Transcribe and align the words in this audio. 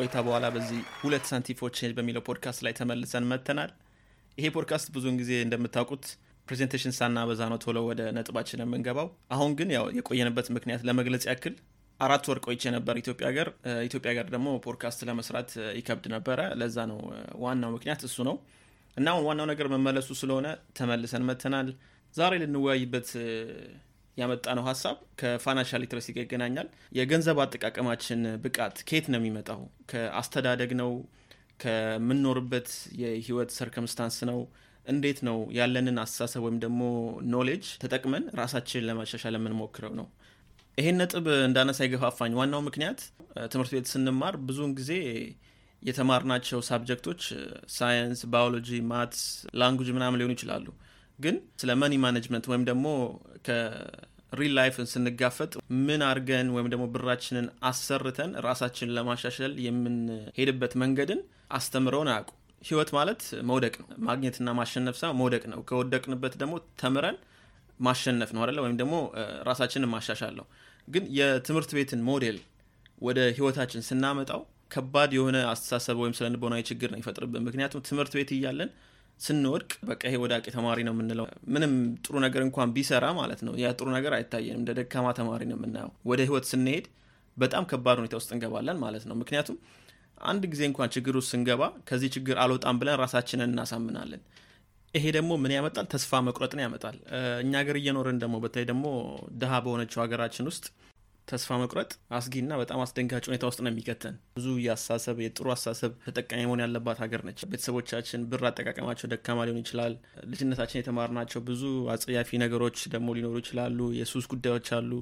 ቆይታ 0.00 0.16
በኋላ 0.26 0.46
በዚህ 0.54 0.80
ሁለት 1.00 1.24
ሳንቲፎች 1.30 1.78
በሚለው 1.96 2.22
ፖድካስት 2.28 2.60
ላይ 2.66 2.72
ተመልሰን 2.78 3.24
መጥተናል። 3.30 3.70
ይሄ 4.38 4.48
ፖድካስት 4.54 4.88
ብዙውን 4.94 5.16
ጊዜ 5.20 5.32
እንደምታውቁት 5.44 6.04
presentation 6.48 6.94
ሳናበዛ 6.98 7.40
ነው 7.50 7.58
ቶሎ 7.64 7.78
ወደ 7.88 8.02
ነጥባችን 8.16 8.62
የምንገባው። 8.64 9.08
አሁን 9.34 9.50
ግን 9.58 9.68
ያው 9.74 9.84
የቆየንበት 9.98 10.46
ምክንያት 10.56 10.82
ለመግለጽ 10.88 11.24
ያክል 11.30 11.54
አራት 12.00 12.24
ወር 12.30 12.38
ቆይቼ 12.44 12.62
ነበር 12.76 12.94
ኢትዮጵያ 13.00 13.26
ሀገር። 13.30 13.48
ኢትዮጵያ 13.86 14.10
ሀገር 14.12 14.26
ደግሞ 14.34 14.48
ፖድካስት 14.66 15.00
ለመስራት 15.08 15.50
ይከብድ 15.78 16.06
ነበረ። 16.14 16.40
ለዛ 16.60 16.86
ነው 16.92 16.98
ዋናው 17.42 17.72
ምክንያት 17.76 18.02
እሱ 18.08 18.18
ነው 18.28 18.36
እና 18.96 19.06
አሁን 19.12 19.24
ዋናው 19.28 19.46
ነገር 19.52 19.66
መመለሱ 19.74 20.08
ስለሆነ 20.20 20.46
ተመልሰን 20.78 21.26
መጥተናል። 21.28 21.68
ዛሬ 22.14 22.32
ልንወያይበት 22.42 23.10
ያመጣነው 24.16 24.64
ሀሳብ 24.68 24.96
ከ 25.20 25.31
financial 25.31 25.80
literacy 25.82 26.08
ጋር 26.16 26.24
ይገናኛል። 26.24 26.68
የገንዘብ 26.98 27.38
አጠቃቀማችን 27.44 28.20
ብቃት 28.44 28.76
ከየት 28.88 29.06
ነው 29.12 29.20
የሚመጣው? 29.20 29.60
ከአስተዳደግ 29.90 30.72
ነው? 30.80 30.90
ከምንኖርበት 31.64 32.68
የህይወት 33.00 33.50
circumstance 33.56 34.18
ነው? 34.30 34.38
እንዴት 34.86 35.18
ነው 35.28 35.38
ያለንን 35.56 35.96
አስተሳሰብ 36.02 36.42
ወይም 36.46 36.58
ደግሞ 36.62 36.82
knowledge 37.34 37.64
ተጠቅመን 37.82 38.24
ራሳችንን 38.38 38.86
ለማሻሻል 38.88 39.34
የምንሞክረው 39.38 39.92
ነው? 40.00 40.06
ይሄን 40.78 40.96
ነጥብ 41.00 41.26
እንዳነሳ 41.48 41.78
የገፋፋኝ 41.84 42.32
ዋናው 42.38 42.60
ምክንያት 42.68 43.00
ትምህርት 43.52 43.72
ቤት 43.74 43.88
ስንማር 43.92 44.34
ብዙውን 44.46 44.72
ጊዜ 44.78 44.92
የተማርናቸው 45.82 46.58
subject 46.68 47.02
ኦች 47.02 47.22
science፣ 47.74 48.20
biology፣ 48.32 48.70
maths፣ 48.90 49.22
language 49.60 49.90
ምናምን 49.96 50.18
ሊሆኑ 50.20 50.32
ይችላሉ። 50.36 50.66
ግን 51.18 51.36
ስለ 51.60 51.70
money 51.80 51.94
management 52.04 52.44
ወይም 52.50 52.62
ደግሞ 52.68 52.86
ከ 54.32 54.39
real 54.39 54.52
life 54.56 54.76
ን 54.76 54.86
ስንጋፈጥ 54.90 55.52
ምን 55.86 56.00
አድርገን 56.06 56.48
ወይም 56.54 56.68
ደግሞ 56.72 56.84
ብራችንን 56.94 57.46
አሰርተን 57.62 58.30
ራሳችንን 58.46 58.94
ለማሻሻል 58.96 59.54
የምንሄድበት 59.64 60.74
መንገድን 60.82 61.20
አስተምረውን 61.50 62.10
አያውቁ። 62.12 62.30
ህይወት 62.62 62.90
ማለት 62.96 63.20
መውደቅ 63.50 63.74
ነው። 63.82 63.88
ማግኘትና 64.08 64.48
ማሸነፍ 64.58 64.96
ሳይሆን 65.00 65.18
መውደቅ 65.20 65.42
ነው። 65.52 65.60
ከወደቅንበት 65.68 66.34
ደግሞ 66.42 66.54
ተምረን 66.82 67.16
ማሸነፍ 67.80 68.30
ነው 68.34 68.40
አይደለ? 68.42 68.58
ወይም 68.64 68.76
ደግሞ 68.80 68.94
ራሳችንን 69.48 69.90
ማሻሻል 69.94 70.34
ነው። 70.40 70.46
ግን 70.88 71.04
የትምህርት 71.18 71.70
ቤትን 71.78 72.00
ሞዴል 72.08 72.38
ወደ 73.00 73.18
ህይወታችን 73.36 73.84
ስናመጣው 73.88 74.40
ከባድ 74.70 75.10
የሆነ 75.16 75.36
አስተሳሰብ 75.52 75.96
ወይም 76.02 76.14
ልቦናዊ 76.34 76.62
ችግር 76.68 76.88
ነው 76.92 77.00
ይፈጥርብን። 77.02 77.44
ምክንያቱም 77.48 77.84
ትምህርት 77.88 78.12
ቤት 78.18 78.30
እያለን 78.36 78.70
ስንወድቅ 79.20 79.70
በቃ 79.88 80.02
ይሄ 80.08 80.16
ወዳቂ 80.22 80.44
ተማሪ 80.54 80.78
ነው 80.86 80.94
የምንለው። 80.94 81.26
ምንም 81.54 81.72
ጥሩ 82.04 82.14
ነገር 82.24 82.42
እንኳን 82.46 82.70
ቢሰራ 82.76 83.06
ማለት 83.18 83.40
ነው 83.46 83.54
ያ 83.62 83.72
ጥሩ 83.78 83.88
ነገር 83.96 84.12
አይታየንም። 84.18 84.60
እንደ 84.60 84.72
ደካማ 84.78 85.06
ተማሪ 85.18 85.42
ነው 85.50 85.56
የምናየው። 85.58 85.92
ወደ 86.10 86.20
ህይወት 86.26 86.46
ስንሄድ 86.50 86.86
በጣም 87.36 87.64
ከባድ 87.70 87.98
ሁኔታ 88.00 88.14
ውስጥ 88.20 88.30
እንገባለን 88.34 88.78
ማለት 88.84 89.04
ነው። 89.08 89.16
ምክንያቱም 89.20 89.56
አንድ 90.24 90.42
ጊዜ 90.52 90.62
እንኳን 90.70 90.88
ችግር 90.94 91.14
ውስጥ 91.18 91.30
ስንገባ 91.34 91.62
ከዚህ 91.88 92.08
ችግር 92.16 92.36
አልወጣም 92.42 92.78
ብለን 92.80 92.96
ራሳችንን 93.02 93.50
እናሳምናለን። 93.50 94.22
ይሄ 94.94 95.04
ደግሞ 95.16 95.32
ምን 95.42 95.52
ያመጣል? 95.56 95.86
ተስፋ 95.92 96.20
መቁረጥን 96.26 96.60
ያመጣል። 96.64 96.96
እኛ 97.42 97.52
ሀገር 97.60 97.76
እየኖርን 97.80 98.18
ደግሞ 98.22 98.36
በተለይ 98.44 98.66
ደግሞ 98.70 98.86
ድሃ 99.40 99.52
በሆነችው 99.64 100.00
ሀገራችን 100.04 100.48
ውስጥ 100.50 100.64
ተስፋ 101.30 101.56
መቁረጥ 101.60 101.88
አስጊና 102.16 102.52
በጣም 102.60 102.80
አስደንጋጭ 102.84 103.22
ሁኔታ 103.28 103.44
ውስጥ 103.50 103.60
ነው 103.64 103.70
የሚከተን። 103.70 104.14
ብዙ 104.36 104.46
የአስተሳሰብ 104.64 105.18
የጥሩ 105.24 105.46
አስተሳሰብ 105.54 105.92
ተጠቃሚ 106.06 106.40
መሆን 106.44 106.62
ያለባት 106.64 106.98
ሀገር 107.02 107.22
ነች። 107.26 107.40
ቤተሰቦቻችን 107.50 108.24
ብር 108.30 108.44
አጠቃቀማቸው 108.48 109.10
ደካማ 109.12 109.44
ሊሆን 109.48 109.62
ይችላል። 109.62 109.94
ልጅነታችን 110.30 110.80
የተማርናቸው 110.80 111.42
ብዙ 111.48 111.62
አጸያፊ 111.94 112.40
ነገሮች 112.44 112.80
ደግሞ 112.94 113.14
ሊኖሩ 113.18 113.36
ይችላሉ። 113.42 113.90
የሱስ 113.98 114.26
ጉዳዮች 114.32 114.68
አሉ 114.78 114.92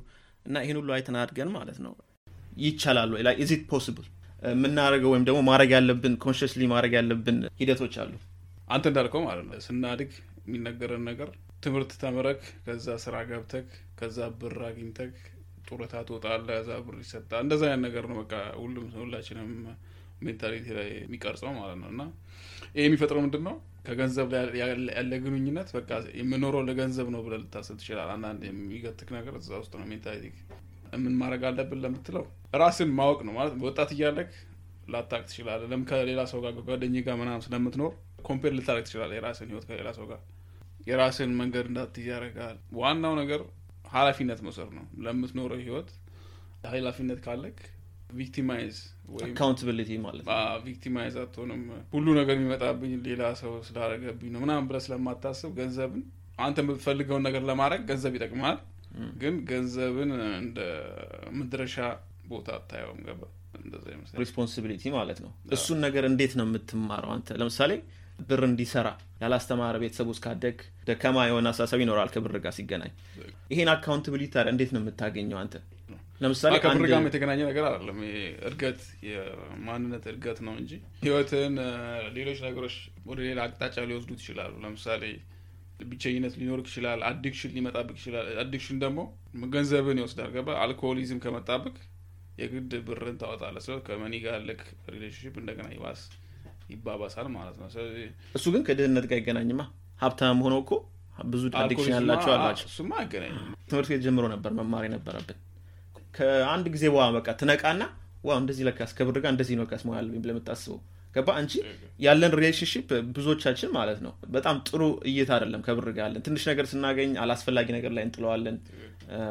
እና 0.47 0.63
ይህን 0.65 0.79
ሁሉ 0.81 0.91
አይተን 0.97 1.19
አድገን 1.23 1.51
ማለት 1.57 1.81
ነው 1.87 1.95
ይቻላሉ 2.63 3.11
is 3.43 3.51
it 3.57 3.65
possible 3.71 4.07
የምናደርገው 4.49 5.11
ወይም 5.13 5.25
ደግሞ 5.29 5.41
ማድረግ 5.49 5.71
ያለብን 5.77 6.15
consciously 6.25 6.63
ማድረግ 6.73 6.93
ያለብን 6.99 7.39
ሂደቶች 7.61 7.95
አሉ። 8.03 8.13
አንተ 8.69 8.85
እንዳልከው 8.91 9.23
ማለት 9.27 9.45
ነው 9.49 9.61
ስናድግ 9.67 10.11
የሚነገረን 10.47 11.05
ነገር 11.09 11.29
ትምህርት 11.65 11.93
ተምረክ 12.03 12.43
ከዛ 12.65 12.87
ስራ 13.05 13.17
ገብተክ 13.31 13.69
ከዛ 13.99 14.19
ብር 14.41 14.57
አግኝተክ 14.69 15.15
ጡረታ 15.69 15.95
ትወጣለህ፣ 16.09 16.57
እዛ 16.61 16.71
ብር 16.85 16.97
ይሰጣል። 17.03 17.41
እንደዛ 17.45 17.63
አይነት 17.69 17.83
ነገር 17.87 18.05
ነው 18.11 18.17
በቃ 18.21 18.35
ሁሉም 18.61 18.87
ሁላችንም 18.99 19.51
mentality 20.23 20.67
ላይ 20.77 20.89
የሚቀርጸው 20.97 21.51
ማለት 21.59 21.77
ነው። 21.83 21.89
እና 21.93 22.03
ይህ 22.77 22.85
የሚፈጥረው 22.87 23.23
ምንድን 23.25 23.43
ነው 23.49 23.57
ከገንዘብ 23.87 24.29
ላይ 24.33 24.41
ያለ 24.93 25.13
ግንኙነት 25.25 25.69
በቃ 25.77 25.91
የምኖረው 26.21 26.63
ለገንዘብ 26.69 27.09
ነው 27.15 27.21
ብለህ 27.27 27.41
ልታስብ 27.43 27.77
ትችላል። 27.81 28.11
አንዳንድ 28.15 28.41
የሚገትክ 28.49 29.11
ነገር 29.17 29.35
እዛ 29.41 29.51
ውስጥ 29.63 29.73
ነው 29.81 29.87
mentality። 29.91 30.37
ምን 30.97 31.15
ማድረግ 31.21 31.43
አለብን 31.49 31.81
ለምትለው 31.85 32.25
ራስን 32.55 32.91
ማወቅ 32.99 33.21
ነው 33.27 33.35
ማለት 33.39 33.55
ወጣት 33.65 33.91
እያለክ 33.95 34.31
ላታቅ 34.89 35.23
ትችላለህ። 35.27 35.69
ለም 35.73 35.83
ከሌላ 35.89 36.21
ሰው 36.31 36.41
ጋር 36.45 36.53
ጓደኝ 36.69 36.95
ጋር 37.07 37.17
ምናምን 37.21 37.43
ስለምትኖር 37.47 37.93
compare 38.29 38.53
ልታደርግ 38.57 38.85
ትችላለህ 38.89 39.17
የራስን 39.19 39.49
ህይወት 39.53 39.67
ከሌላ 39.69 39.89
ሰው 39.99 40.07
ጋር 40.11 40.21
የራስን 40.87 41.33
መንገድ 41.41 41.67
እንዳትይዝ 41.71 42.07
ያደርጋል። 42.13 42.57
ዋናው 42.79 43.15
ነገር 43.21 43.41
ኃላፊነት 43.91 44.41
መውሰድ 44.47 44.71
ነው። 44.79 44.85
ለምትኖረው 45.05 45.61
ህይወት 45.63 45.91
ኃላፊነት 46.71 47.19
ካለክ 47.25 47.59
victimize 48.19 48.77
ወይም 49.15 49.31
accountability 49.31 49.91
ማለት 50.05 50.23
ነው። 50.25 50.35
victimize 50.67 51.15
አትሆንም። 51.23 51.63
ሁሉ 51.95 52.07
ነገር 52.21 52.35
የሚመጣብኝ 52.39 52.93
ሌላ 53.07 53.23
ሰው 53.41 53.53
ስላደረገብኝ 53.69 54.31
ነው 54.35 54.41
ምናምን 54.45 54.67
ብለህ 54.69 54.83
ስለማታስብ 54.87 55.51
ገንዘብን 55.59 56.03
አንተ 56.39 56.59
የምትፈልገውን 56.65 57.25
ነገር 57.29 57.43
ለማድረግ 57.51 57.81
ገንዘብ 57.91 58.15
ይጠቅማል። 58.19 58.59
ግን 59.23 59.35
ገንዘብን 59.51 60.11
እንደ 60.43 60.59
መድረሻ 61.39 61.77
ቦታ 62.29 62.49
አታየውም። 62.59 63.01
ገባ 63.09 63.23
responsibility 64.21 64.83
ማለት 64.95 65.19
ነው። 65.25 65.31
እሱን 65.55 65.79
ነገር 65.87 66.05
እንዴት 66.11 66.33
ነው 66.39 66.47
የምትማረው 66.49 67.11
አንተ? 67.15 67.37
ለምሳሌ 67.41 67.73
ብር 68.19 68.43
እንዲሰራ 68.47 68.89
ያላስተማረ 69.21 69.77
ቤተሰብ 69.83 70.07
ውስጥ 70.13 70.23
ካደግ 70.25 70.57
ደካማ 70.89 71.27
የሆነ 71.29 71.47
አስተሳሰብ 71.53 71.81
ይኖራል 71.85 72.11
ከብር 72.15 72.35
ጋር 72.45 72.53
ሲገናኝ። 72.57 72.93
ይሄን 73.53 73.71
accountability 73.75 74.31
ታዲያ 74.35 74.53
እንዴት 74.55 74.71
ነው 74.75 74.81
የምታገኘው 74.83 75.39
አንተ? 75.43 75.55
ለምሳሌ 76.21 76.55
ከብር 76.63 76.85
ጋርም 76.91 77.07
የተገናኘ 77.09 77.41
ነገር 77.49 77.65
አይደለም። 77.69 77.99
እድገት 78.49 78.81
የማንነት 79.09 80.05
እድገት 80.13 80.39
ነው 80.47 80.55
እንጂ 80.61 80.73
ህይወትን 81.03 81.55
ሌሎች 82.17 82.39
ነገሮች 82.47 82.77
ወደ 83.07 83.19
ሌላ 83.27 83.41
አቅጣጫ 83.47 83.77
ሊወስዱት 83.91 84.21
ይችላሉ። 84.23 84.55
ለምሳሌ 84.65 85.03
ብቸኝነት 85.85 86.35
ሊኖርክ 86.41 86.67
ይችላል። 86.71 87.01
addiction 87.09 87.53
ሊመጣብክ 87.57 87.97
ይችላል። 88.01 88.29
addiction 88.43 88.79
ደግሞ 88.85 89.01
ገንዘብን 89.53 90.01
ይወስዳል። 90.03 90.31
ገባ 90.37 90.57
alcoholism 90.63 91.21
ከመጣብክ 91.25 91.77
የግድ 92.39 92.73
ብርን 92.89 93.17
ታወጣለህ። 93.23 93.63
ስለ 93.65 93.77
ከ 93.87 93.95
money 93.95 94.15
ጋር 94.25 94.35
ያለክ 94.39 94.61
relationship 94.95 95.37
እንደገና 95.43 95.69
ይባስ 95.75 96.03
ይባባሳል 96.69 97.29
ማለት 97.35 97.57
ነው። 97.61 97.67
እሱ 98.35 98.45
ግን 98.55 98.63
ከድህነት 98.67 99.07
ጋር 99.11 99.17
አይገናኝማ። 99.19 99.63
ሀብታም 100.01 100.41
ሆነው 100.45 100.61
እኮ 100.65 100.73
ብዙ 101.27 101.45
addiction 101.61 101.95
ያላቸው 101.95 102.31
አላቸው። 102.35 102.67
እሱማ 102.71 102.91
አይገናኝም። 103.01 103.47
ትምህርት 103.71 103.89
ቤት 103.93 104.03
ጀምሮ 104.05 104.25
ነበር 104.35 104.51
መማር 104.59 104.85
የነበረብን። 104.87 105.39
ከአንድ 106.15 106.67
ጊዜ 106.75 106.85
በኋላ 106.93 107.11
በቃ 107.17 107.29
ትነቃና 107.41 107.83
wow 108.25 108.37
እንደዚህ 108.41 108.65
ለካስ 108.69 108.93
ከብር 108.99 109.17
ጋር 109.25 109.31
እንደዚህ 109.35 109.57
ነው 109.59 109.65
ለካስ 109.67 109.83
መሆን 109.87 109.99
ያለብኝ 109.99 110.21
ብለህ 110.23 110.35
የምታስበው 110.35 110.79
ገባ 111.15 111.31
እንጂ 111.41 111.53
ያለን 112.01 112.33
relationship 112.37 112.89
ብዙዎቻችን 113.17 113.71
ማለት 113.77 113.99
ነው 114.05 114.13
በጣም 114.35 114.57
ጥሩ 114.69 114.81
እይታ 115.09 115.31
አይደለም 115.37 115.63
ከብር 115.67 115.87
ጋር 115.89 116.05
ያለን። 116.07 116.23
ትንሽ 116.27 116.43
ነገር 116.51 116.67
ስናገኝ 116.73 117.13
አላስፈላጊ 117.23 117.69
ነገር 117.77 117.93
ላይ 117.97 118.05
እንጥለዋለን፣ 118.07 118.57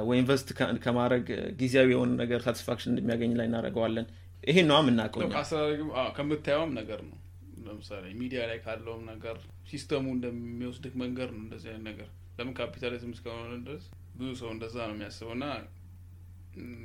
ወይ 0.07 0.17
invest 0.21 0.49
ከማድረግ 0.85 1.25
ጊዜያዊ 1.59 1.89
የሆነ 1.95 2.11
ነገር 2.23 2.39
satisfaction 2.45 2.91
እንደሚያገኝ 2.93 3.33
ላይ 3.39 3.47
እናደርገዋለን። 3.49 4.07
ይሄን 4.43 4.67
ነዋ 4.69 4.79
የምናውቀው 4.83 5.21
ከምታየውም 6.17 6.73
ነገር 6.79 6.99
ነው። 7.07 7.15
ለምሳሌ 7.67 8.05
ሚዲያ 8.19 8.41
ላይ 8.49 8.57
ካለውም 8.63 9.03
ነገር 9.11 9.37
system 9.69 9.96
ኡ 9.96 10.05
እንደሚወስድክ 10.15 10.93
መንገድ 11.03 11.29
ነው። 11.33 11.41
እንደዚህ 11.43 11.69
አይነት 11.71 11.85
ነገር 11.89 12.09
ለምን 12.39 12.53
ካፒታሊዝም 12.59 13.13
እስከሆነ 13.15 13.53
ድረስ 13.67 13.85
ብዙ 14.17 14.29
ሰው 14.41 14.49
እንደዛ 14.55 14.75
ነው 14.89 14.95
የሚያስበው 14.95 15.33
እና 15.37 15.45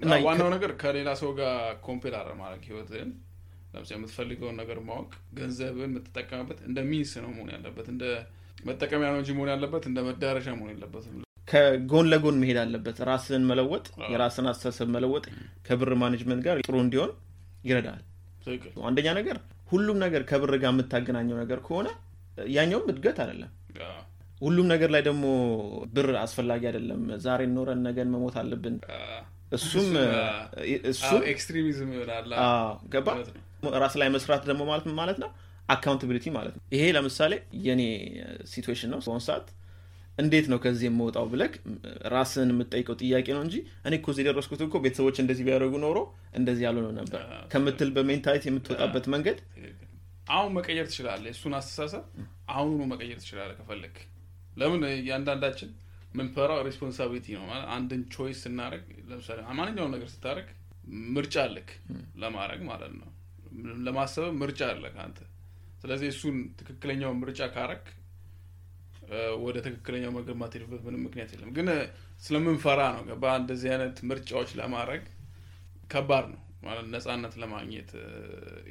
እና 0.03 0.15
ዋናው 0.27 0.49
ነገር 0.55 0.71
ከሌላ 0.81 1.11
ሰው 1.21 1.31
ጋር 1.39 1.53
compare 1.87 2.15
አለማድረግ 2.19 2.63
ህይወትህን 2.69 3.11
ለምሳሌ 3.75 3.97
የምትፈልገውን 3.97 4.57
ነገር 4.61 4.79
ማወቅ 4.89 5.11
ገንዘብን 5.39 5.85
የምትጠቀምበት 5.87 6.59
እንደ 6.69 6.79
means 6.89 7.13
ነው 7.25 7.31
መሆን 7.33 7.51
ያለበት 7.55 7.87
እንደ 7.93 8.05
መጠቀሚያ 8.67 9.09
ነው 9.13 9.21
እንጂ 9.23 9.31
መሆን 9.39 9.51
ያለበት 9.53 9.85
እንደ 9.91 10.01
መዳረሻ 10.09 10.49
መሆን 10.59 10.73
የለበትም። 10.73 11.15
ከጎን 11.49 12.07
ለጎን 12.13 12.37
መሄድ 12.43 12.59
አለበት። 12.63 12.99
ራስን 13.09 13.45
መለወጥ፣ 13.51 13.87
የራስን 14.13 14.47
አስተሳሰብ 14.51 14.89
መለወጥ 14.97 15.25
ከብር 15.67 15.91
management 16.03 16.43
ጋር 16.47 16.59
ጥሩ 16.67 16.77
እንዲሆን 16.85 17.11
ይረዳል። 17.65 18.03
አንደኛ 18.89 19.09
ነገር 19.19 19.37
ሁሉም 19.73 19.99
ነገር 20.03 20.23
ከብር 20.31 20.53
ጋር 20.57 20.71
የምታገናኘው 20.73 21.37
ነገር 21.43 21.61
ከሆነ 21.67 21.89
ያኛውም 22.53 22.87
እድገት 22.93 23.19
አይደለም። 23.23 23.51
ሁሉም 24.41 24.67
ነገር 24.73 24.91
ላይ 24.91 25.03
ደግሞ 25.07 25.25
ብር 25.93 26.09
አስፈላጊ 26.23 26.63
አይደለም። 26.71 27.03
ዛሬ 27.25 27.43
ኖረን 27.53 27.81
ነገን 27.87 28.09
መሞት 28.15 28.37
አለብን። 28.41 28.77
እሱም 29.57 29.89
እሱም 30.91 31.23
extremism 31.33 31.91
ይሆናል። 31.95 32.31
አዎ፣ 32.45 32.71
ገባ 32.95 33.09
ራስ 33.77 33.95
ላይ 34.01 34.09
መስራት 34.15 34.43
ደግሞ 34.51 34.63
ማለት 34.71 34.87
ማለት 35.01 35.19
ነው? 35.23 35.31
accountability 35.69 36.27
ማለት 36.37 36.55
ነው። 36.57 36.63
ይሄ 36.75 36.85
ለምሳሌ 36.97 37.33
የኔ 37.67 37.83
situation 38.53 38.91
ነው። 38.95 39.01
በሆን 39.05 39.23
ሰዓት 39.27 39.47
እንዴት 40.23 40.47
ነው 40.53 40.59
ከዚህ 40.63 40.87
የምወጣው 40.89 41.27
ብለክ 41.33 41.55
ራስን 42.13 42.51
የምጠይቀው 42.53 42.97
ጥያቄ 43.01 43.27
ነው 43.37 43.43
እንጂ 43.47 43.57
እኔ 43.87 43.93
እኮ 43.99 44.09
እዚህ 44.13 44.23
የደረስኩት 44.25 44.61
እኮ 44.67 44.79
ቤተሰቦች 44.85 45.17
እንደዚህ 45.23 45.45
ቢያደርጉ 45.47 45.75
ኖሮ 45.85 45.99
እንደዚህ 46.39 46.65
ያልሆነ 46.67 46.89
ነበር 47.01 47.23
ከምትል 47.53 47.91
በ 47.97 48.06
mentality 48.06 48.47
የምትወጣበት 48.51 49.07
መንገድ 49.15 49.39
አሁን 50.33 50.51
መቀየር 50.57 50.87
ትችላለህ። 50.91 51.31
እሱን 51.35 51.55
አስተሳሰብ 51.59 52.05
አሁኑኑ 52.53 52.83
መቀየር 52.93 53.19
ትችላለህ 53.23 53.57
ከፈለግ። 53.61 53.97
ለምን 54.57 54.83
እያንዳንዳችን 54.93 55.71
ምንፈራው 56.15 56.61
responsibility 56.67 57.27
ነው 57.37 57.45
ማለት 57.51 57.67
አንድን 57.75 58.03
choice 58.15 58.41
ስናደርግ፣ 58.45 58.87
ለምሳሌ 59.11 59.39
ማንኛውም 59.59 59.93
ነገር 59.95 60.09
ስታደርግ 60.15 60.49
ምርጫ 61.15 61.35
አለክ 61.45 61.69
ለማድረግ 62.23 62.63
ማለት 62.71 62.93
ነው። 63.01 63.09
ለማሰብ 63.87 64.27
ምርጫ 64.41 64.61
አለክ 64.73 64.97
አንተ። 65.05 65.19
ስለዚህ 65.83 66.09
እሱን 66.13 66.37
ትክክለኛውን 66.59 67.19
ምርጫ 67.23 67.43
ካረግ 67.55 67.85
ወደ 69.43 69.57
ትክክለኛው 69.65 70.11
መንገድ 70.15 70.37
ማትሄድበት 70.41 70.81
ምንም 70.85 71.03
ምክንያት 71.07 71.31
የለም። 71.35 71.51
ግን 71.57 71.69
ስለምንፈራ 72.23 72.81
ነው። 72.97 73.03
ገባ? 73.09 73.25
እንደዚህ 73.41 73.69
አይነት 73.73 73.97
ምርጫዎች 74.11 74.51
ለማድረግ 74.61 75.03
ከባድ 75.91 76.27
ነው 76.33 76.41
ማለት 76.63 76.87
ነጻነት 76.93 77.35
ለማግኘት። 77.43 77.91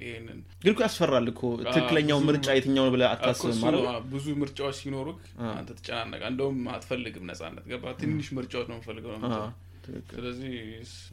ይሄንን 0.02 0.38
ግን 0.62 0.72
እኮ 0.74 0.80
ያስፈራል 0.86 1.26
እኮ 1.32 1.42
ትክክለኛው 1.68 2.20
ምርጫ 2.28 2.48
የትኛው 2.56 2.86
ብለህ 2.94 3.10
አታስብም 3.10 3.60
ማለት? 3.64 3.84
ብዙ 4.14 4.26
ምርጫዎች 4.42 4.78
ሲኖሩክ 4.82 5.20
አ። 5.40 5.50
አንተ 5.58 5.70
ትጨናነቃ 5.80 6.24
እንደውም 6.32 6.62
አትፈልግም 6.76 7.26
ነጻነት። 7.32 7.66
ገባ? 7.72 7.86
ትንሽ 8.02 8.30
ምርጫዎች 8.38 8.68
ነው 8.72 8.78
የምፈልገው 8.78 9.14
ነው 9.18 9.30
ስለዚህ 10.12 10.52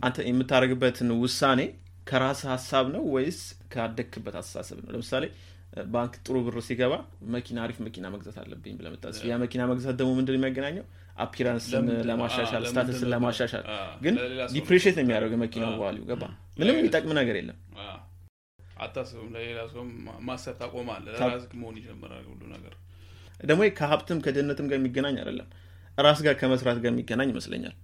አንተ 0.06 0.16
የምታደርግበትን 0.28 1.10
ውሳኔ 1.20 1.60
ከራስ 2.06 2.40
ሀሳብ 2.50 2.86
ነው 2.94 3.02
ወይስ 3.14 3.38
ካደግክበት 3.72 4.34
አስተሳሰብ 4.40 4.76
ነው? 4.82 4.90
ለምሳሌ 4.94 5.24
ባንክ 5.88 6.12
ጥሩ 6.26 6.36
ብር 6.44 6.56
ሲገባ 6.66 6.94
መኪና 7.34 7.58
አሪፍ 7.64 7.78
መኪና 7.86 8.06
መግዛት 8.14 8.36
አለብኝ 8.42 8.74
ብለህ 8.78 8.90
የምታስብ። 8.90 9.24
ያ 9.30 9.36
መኪና 9.42 9.62
መግዛት 9.70 9.96
ደግሞ 10.00 10.10
ምንድን 10.18 10.36
የሚያገናኘው? 10.38 10.84
appearance 11.16 11.70
ን? 11.70 11.86
ለማሻሻል 12.08 12.62
ነው? 12.68 13.08
ለማሻሻል። 13.12 13.64
ግን 14.04 14.14
depreciate 14.54 14.94
ነው 14.98 15.04
የሚያደርገው 15.04 15.38
የመኪናው 15.38 15.70
አዎ። 15.70 15.80
value 15.82 16.02
ገባ 16.10 16.24
ምንም 16.60 16.76
የሚጠቅም 16.78 17.12
ነገር 17.20 17.36
የለም። 17.40 17.58
አታስብም። 18.80 19.30
ለሌላ 19.34 19.60
ሰው 19.72 19.84
ማሰብ 20.28 20.54
ታቆማለህ። 20.60 21.14
ለራስህ 21.16 21.54
መሆን 21.60 21.76
ይጀምራል 21.80 22.26
ሁሉ 22.32 22.42
ነገር። 22.54 22.74
ደግሞ 23.40 23.62
ከሀብትም 23.78 24.18
ከድህነትም 24.24 24.68
ጋር 24.70 24.78
የሚገናኝ 24.80 25.16
አይደለም። 25.22 25.48
ራስ 25.98 26.20
ጋር 26.26 26.34
ከመስራት 26.40 26.78
ጋር 26.82 26.90
የሚገናኝ 26.92 27.28
ይመስለኛል። 27.34 27.74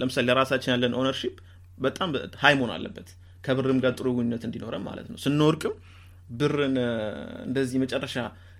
ለምሳሌ 0.00 0.24
ለራሳችን 0.28 0.72
ያለን 0.74 0.94
ownership 1.00 1.34
በጣም 1.78 2.08
high 2.42 2.54
መሆን 2.58 2.72
አለበት። 2.76 3.08
ከብርም 3.44 3.78
ጋር 3.84 3.92
ጥሩ 3.98 4.08
ግንኙነት 4.16 4.42
እንዲኖረን 4.48 4.82
ማለት 4.82 5.06
ነው። 5.12 5.18
ስንወርቅም 5.18 5.74
ብርን 6.32 6.76
እንደዚህ 7.46 7.78
መጨረሻ 7.84 8.16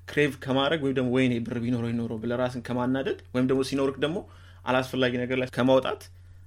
crave 0.08 0.32
ከማድረግ 0.44 0.80
ወይም 0.84 0.96
ደግሞ 0.98 1.10
ወይኔ 1.16 1.34
ብር 1.46 1.58
ቢኖረው 1.64 1.90
ይኖረው 1.92 2.18
ብለህ 2.22 2.38
ራስን 2.40 2.62
ከማናደድ 2.68 3.18
ወይም 3.34 3.46
ደግሞ 3.50 3.60
ሲኖርክ 3.68 3.96
ደግሞ 4.04 4.18
አላስፈላጊ 4.64 5.12
ነገር 5.22 5.36
ላይ 5.42 5.48
ከማውጣት 5.56 6.02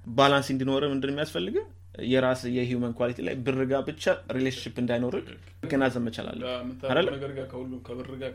balance 0.07 0.47
እንዲኖረ 0.53 0.83
ምንድን 0.91 1.11
የሚያስፈልግ 1.13 1.55
የራስ 2.05 2.41
የ 2.55 2.66
human 2.66 2.93
quality 2.99 3.19
ላይ 3.27 3.35
ብር 3.45 3.59
ጋር 3.71 3.81
ብቻ 3.89 4.03
relationship 4.37 4.75
እንዳይኖርክ 4.83 5.27
መገናዘብ 5.63 6.03
መቻል 6.07 6.27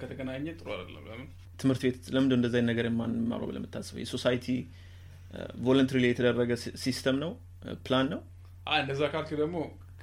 ከተገናኘ 0.00 0.46
ጥሩ 0.58 0.69
አይደለም። 0.76 1.20
ትምህርት 1.60 1.82
ቤት 1.87 2.04
ለምንድን 2.14 2.38
እንደዚህ 2.38 2.62
ነገር 2.70 2.84
የማንማረው 2.88 3.46
ብለህ 3.50 3.60
የምታስበው? 3.60 4.00
የ 4.02 4.12
society 4.12 4.47
voluntary 5.64 5.99
ላይ 6.04 6.10
የተደረገ 6.12 6.52
system 6.85 7.17
ነው? 7.25 7.32
ፕላን 7.87 8.06
ነው? 8.14 8.20
እንደዛ 8.81 9.02
ካልክ 9.12 9.31
ደግሞ 9.42 9.56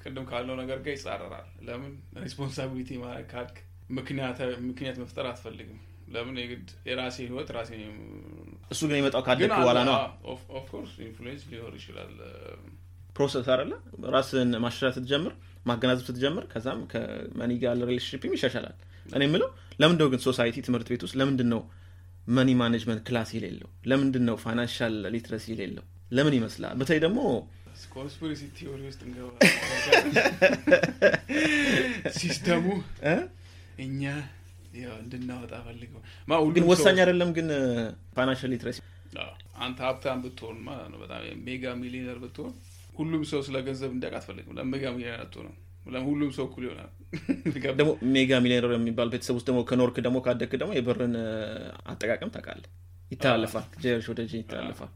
ቅድም 0.07 0.25
ካለው 0.29 0.55
ነገር 0.61 0.79
ጋር 0.85 0.93
ይጻረራል። 0.95 1.47
ለምን? 1.67 1.93
responsibility 2.25 2.89
ማለት 3.03 3.27
ካልክ 3.31 3.55
ምክንያት 4.61 4.97
መፍጠር 5.03 5.25
አትፈልግም። 5.31 5.79
ለምን? 6.13 6.35
የግድ 6.41 6.67
የራሴ 6.89 7.17
ህይወት 7.29 7.49
ራሴ 7.57 7.71
እሱ 8.71 8.81
ግን 8.89 8.97
የመጣው 8.99 9.23
ካደግ 9.27 9.51
በኋላ 9.57 9.79
ነው? 9.89 9.95
of 10.59 10.68
course 10.68 10.93
influence 11.07 11.43
ሊኖር 11.51 11.73
ይችላል። 11.79 12.13
process 13.15 13.47
አለ 13.53 13.71
ራስን 14.15 14.49
ማሻሻል 14.63 14.91
ስትጀምር 14.97 15.33
ማገናዘብ 15.65 16.05
ስትጀምር 16.09 16.43
ከዛም 16.51 16.79
ከ 16.91 17.08
money 17.08 17.51
ጋር 17.61 17.69
ያለ 17.71 17.83
relationship 17.89 18.27
ም 18.27 18.33
ይሻሻላል። 18.37 18.75
እኔ 19.09 19.21
የምለው 19.27 19.49
ለምንድነው 19.81 20.09
ግን 20.13 20.21
society 20.25 20.57
ትምህርት 20.67 20.87
ቤት 20.91 21.01
ውስጥ 21.05 21.15
ለምንድን 21.21 21.49
ነው 21.53 21.61
money 22.27 22.49
management 22.61 23.01
class 23.07 23.29
የሌለው? 23.35 23.69
ለምንድን 23.89 24.23
ነው 24.29 24.35
financial 24.43 24.95
literacy 25.13 25.45
የሌለው? 25.53 25.85
ለምን 26.11 26.33
ይመስላል? 26.39 26.73
በተለይ 26.79 27.01
ደግሞ 27.05 27.19
conspiracy 27.93 28.41
theory 28.57 28.81
ውስጥ 28.85 29.01
እንገባ 29.03 29.29
system 32.17 32.49
ኡ? 32.49 32.65
እኛ 33.79 34.01
ያው 34.79 34.95
እንድናወጣ 35.03 35.53
ፈልገው 35.67 36.01
ግን 36.55 36.63
ወሳኝ 36.63 36.97
አይደለም 36.99 37.29
ግን 37.33 37.47
ፋይናንሻል 38.15 38.51
ሊትረሲ 38.53 38.79
አንተ 39.57 39.79
ሀብታም 39.85 40.19
ብትሆን 40.23 40.57
ማለት 40.61 40.89
ነው 40.91 40.99
በጣም 40.99 41.21
mega 41.45 41.73
millionaire 41.75 42.17
ብትሆን 42.17 42.51
ሁሉም 42.93 43.23
ሰው 43.25 43.39
ስለ 43.41 43.57
ገንዘብ 43.59 43.91
እንዲያውቅ 43.91 44.17
አትፈልግም 44.17 44.55
ለምን 44.57 44.71
mega 44.73 44.85
millionaire 44.91 45.21
አትሆንም 45.25 45.55
ሁሉም 46.05 46.31
ሰው 46.31 46.45
እኩል 46.45 46.63
ይሆናል 46.63 46.89
ደግሞ 47.77 47.91
mega 48.15 48.39
millionaire 48.39 48.73
የሚባል 48.73 49.09
ቤተሰብ 49.09 49.35
ውስጥ 49.35 49.47
ደግሞ 49.47 49.61
ከኖርክ 49.63 49.97
ደግሞ 49.99 50.17
ካደግክ 50.25 50.53
ደግሞ 50.55 50.73
የብርን 50.75 51.15
አጠቃቀም 51.87 52.29
ታውቃለህ 52.29 52.71
ይተላለፋል 53.11 53.65
ጀርሽ 53.81 54.07
ወደ 54.09 54.21
ይተላለፋል. 54.33 54.89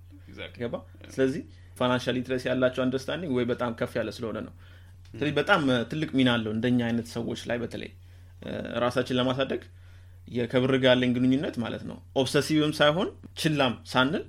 ገባ 0.59 0.75
ስለዚህ 1.09 1.43
financial 1.81 2.15
literacy 2.17 2.43
ያላቸው 2.49 2.81
understanding 2.85 3.33
ወይ 3.37 3.45
በጣም 3.51 3.71
ከፍ 3.79 3.93
ያለ 3.99 4.09
ስለሆነ 4.17 4.37
ነው። 4.47 4.53
ስለዚህ 5.11 5.35
በጣም 5.39 5.61
ትልቅ 5.91 6.09
ሚና 6.17 6.29
አለው 6.35 6.51
እንደኛ 6.55 6.79
አይነት 6.89 7.07
ሰዎች 7.15 7.41
ላይ 7.49 7.57
በተለይ። 7.63 7.91
ራሳችን 8.83 9.17
ለማሳደግ 9.19 9.61
ከብር 10.51 10.73
ጋር 10.83 10.91
ያለኝ 10.91 11.11
ግንኙነት 11.15 11.55
ማለት 11.63 11.83
ነው 11.89 11.97
obsessive 12.21 12.62
ም 12.62 12.71
ሳይሆን 12.77 13.09
ችላም 13.41 13.73
ሳንል 13.91 14.23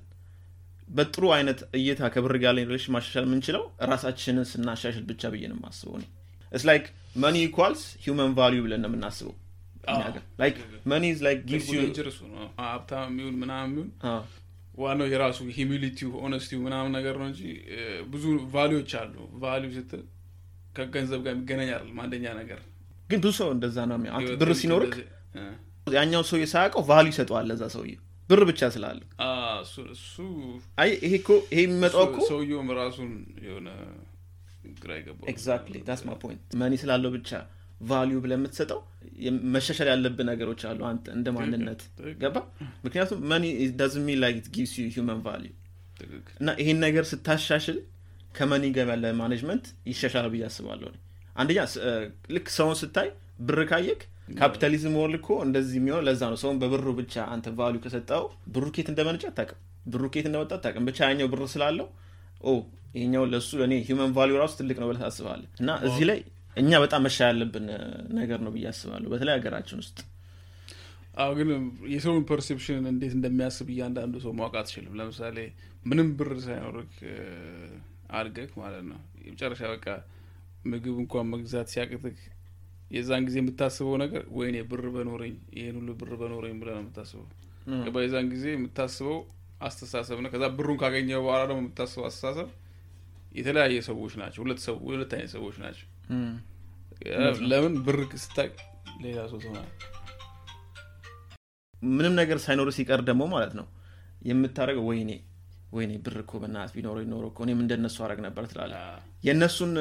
በጥሩ 0.88 1.24
አይነት 1.36 1.60
እይታ 1.78 2.08
ከብር 2.14 2.34
ጋር 2.36 2.48
ያለኝ 2.50 2.64
relation 2.70 2.92
ማሻሻል 2.94 3.24
የምንችለው 3.28 3.62
ራሳችንን 3.90 4.46
ስናሻሽል 4.50 5.04
ብቻ 5.10 5.30
ብዬ 5.34 5.44
ነው 5.50 5.56
የማስበው 5.58 5.94
እኔ። 5.98 6.04
it's 6.52 6.64
like 6.70 6.84
money 7.22 7.36
equals 7.46 7.82
human 8.04 8.34
value 8.38 8.60
ብለን 8.66 8.82
ነው 8.84 8.90
የምናስበው 8.90 9.34
like 10.40 10.56
money 10.90 11.04
is 11.12 11.20
like 11.26 11.38
gives 11.48 11.68
you 11.70 11.78
ሀብታም 12.62 13.06
የሚሆን 13.12 13.36
ምናምን 13.42 13.70
የሚሆን 13.70 13.88
ዋናው 14.74 15.06
የራሱ 15.10 15.38
humility 15.56 16.10
ው 16.22 16.29
honesty 16.29 16.54
ው 16.54 16.60
ምናምን 16.64 16.92
ነገር 16.96 17.14
ነው 17.20 17.26
እንጂ 17.30 17.40
ብዙ 18.12 18.24
value 18.54 18.75
ዎች 18.75 18.92
አሉ። 19.00 19.14
value 19.42 19.70
ስትል 19.76 20.02
ከገንዘብ 20.76 21.20
ጋር 21.24 21.32
የሚገናኝ 21.34 21.70
አይደለም 21.72 21.98
አንደኛ 22.04 22.26
ነገር። 22.38 22.60
ግን 23.10 23.20
ብዙ 23.22 23.32
ሰው 23.38 23.48
እንደዛ 23.54 23.76
ነው 23.88 23.96
አንተ 24.16 24.30
ብር 24.40 24.50
ሲኖርክ 24.60 24.94
ያኛው 25.94 26.22
ሰው 26.26 26.38
ሳያውቀው 26.50 26.82
value 26.88 27.12
ይሰጠዋል 27.14 27.46
ለዛ 27.50 27.62
ሰውዬ። 27.74 27.92
ብር 28.30 28.40
ብቻ 28.48 28.60
ስላለ። 28.74 29.00
እሱ- 29.94 30.58
አይ 30.78 30.90
ይሄ 31.02 31.12
እኮ 31.20 31.30
ይሄ 31.52 31.60
የሚመጣው 31.64 32.04
እኮ 32.06 32.18
ሰውየውም 32.28 32.68
ራሱን 32.78 33.10
የሆነ 33.46 33.68
ግራ 34.78 34.90
ይገባው 34.98 35.26
exactly 35.32 35.76
that's 35.86 36.00
my 36.06 36.14
point 36.22 36.54
money 36.60 36.74
ስላለው 36.82 37.10
ብቻ 37.16 37.30
value 37.82 38.16
ብለህ 38.22 38.36
የምትሰጠው? 38.38 38.80
የም- 39.20 39.40
መሻሻል 39.54 39.88
ያለብህ 39.90 40.24
ነገሮች 40.28 40.60
አሉ 40.68 40.80
አንተ 40.88 41.06
እንደ 41.16 41.28
ማንነት 41.36 41.80
ገባ? 42.22 42.36
ምክንያቱም 42.84 43.18
money 43.30 43.44
does 43.78 43.94
me 44.04 44.16
like 44.22 44.36
gives 44.54 44.72
you 44.78 44.86
human 44.94 45.20
value 45.26 45.52
እና 46.40 46.48
ይሄን 46.60 46.78
ነገር 46.84 47.04
ስታሻሽል 47.10 47.78
ከ 48.32 48.42
money 48.42 48.64
ጋር 48.76 48.88
ያለ 48.92 49.06
management 49.18 49.64
ይሻሻል 49.90 50.26
ብዬ 50.32 50.42
አስባለሁ 50.48 50.90
አንደኛ 51.36 51.58
ልክ 52.34 52.46
ሰውን 52.56 52.76
ስታይ 52.80 53.08
ብር 53.40 53.60
ካየክ 53.70 54.00
capitalism 54.38 54.94
world 54.98 55.14
እኮ 55.18 55.28
እንደዚህ 55.46 55.76
የሚሆን 55.78 56.02
ለዛ 56.06 56.22
ነው። 56.32 56.38
ሰውን 56.42 56.56
በብሩ 56.62 56.88
ብቻ 56.98 57.14
አንተ 57.32 57.46
value 57.58 57.80
ከሰጠው 57.84 58.24
ብሩ 58.54 58.64
ከየት 58.74 58.88
እንደመነጨ 58.92 59.24
አታውቅም። 59.30 59.58
ብሩ 59.86 60.02
ከየት 60.14 60.26
እንደመጣ 60.28 60.52
አታውቅም። 60.58 60.84
ብቻ 60.88 60.98
ያኛው 61.08 61.28
ብር 61.32 61.42
ስላለው 61.54 61.86
ኦ 62.42 62.52
ይሄኛው 62.94 63.24
ለእሱ 63.30 63.50
ለእኔ 63.60 63.74
human 63.86 64.10
value 64.16 64.34
ራሱ 64.40 64.52
ትልቅ 64.58 64.76
ነው 64.80 64.88
ብለህ 64.90 65.02
ታስባለህ። 65.04 65.48
እና 65.62 65.70
እዚህ 65.86 66.04
ላይ 66.10 66.18
እኛ 66.56 66.70
በጣም 66.82 67.00
መሻሻል 67.04 67.18
ያለብን 67.28 67.66
ነገር 68.16 68.40
ነው 68.44 68.50
ብዬ 68.54 68.66
አስባለሁ። 68.70 69.08
በተለይ 69.12 69.34
ሀገራችን 69.36 69.78
ውስጥ 69.82 69.98
አዎ 71.16 71.30
ግን 71.38 71.48
የሰውን 71.92 72.22
perception 72.28 72.84
እንዴት 72.90 73.14
እንደሚያስብ 73.16 73.68
እያንዳንዱ 73.72 74.14
ሰው 74.22 74.32
ማወቅ 74.38 74.54
አትችልም። 74.60 74.94
ለምሳሌ 74.98 75.38
ምንም 75.84 76.08
ብር 76.18 76.30
ሳይኖርክ 76.44 76.94
እ፣ 77.10 77.18
አድገህ 78.12 78.50
ማለት 78.60 78.84
ነው። 78.88 78.98
የመጨረሻ 79.24 79.62
በቃ 79.72 79.86
ምግብ 80.64 80.96
እንኳን 81.02 81.26
መግዛት 81.32 81.68
ሲያቅትክ 81.72 82.18
የዛን 82.90 83.22
ጊዜ 83.26 83.36
የምታስበው 83.40 83.94
ነገር 84.02 84.24
ወይኔ 84.36 84.56
ብር 84.70 84.84
በኖረኝ 84.94 85.36
ይሄን 85.56 85.76
ሁሉ 85.78 85.90
ብር 86.00 86.12
በኖረኝ 86.20 86.54
ብለህ 86.60 86.74
ነው 86.76 86.82
የምታስበው። 86.84 87.28
የዛን 88.02 88.26
ጊዜ 88.32 88.44
የምታስበው 88.52 89.18
አስተሳሰብ 89.60 90.18
ነው። 90.22 90.30
ከዛ 90.32 90.44
ብሩን 90.56 90.78
ካገኘ 90.80 91.10
በኋላ 91.20 91.42
ደግሞ 91.48 91.60
የምታስበው 91.64 92.06
አስተሳሰብ 92.08 92.48
የተለያየ 93.34 93.80
ሰዎች 93.86 94.14
ናቸው። 94.20 94.40
ሁለት 94.44 94.60
ሁለት 94.86 95.12
አይነት 95.16 95.32
ሰዎች 95.36 95.56
ናቸው 95.62 95.86
ለምን 97.50 97.74
ብር 97.86 97.98
ስታገኝ 98.24 98.52
ሌላ 99.02 99.18
ሰው 99.30 99.38
ትሆናል 99.42 99.68
ምንም 101.92 102.14
ነገር 102.20 102.38
ሳይኖር 102.44 102.68
ሲቀር 102.76 103.00
ደግሞ 103.08 103.22
ማለት 103.32 103.52
ነው 103.58 103.66
የምታደርገው 104.22 104.84
ወይኔ 104.90 105.10
ወይኔ 105.72 105.92
ብር 106.04 106.16
እኮ 106.22 106.32
በእናትህ 106.40 106.74
ቢኖረኝ 106.76 107.06
ኖሮ 107.12 107.24
እኮ 107.30 107.38
እኔም 107.46 107.60
እንደነሱ 107.62 107.96
አደረግ 108.04 108.18
ነበር 108.26 108.44
ትላለህ። 108.50 108.80
የእነሱን 109.26 109.72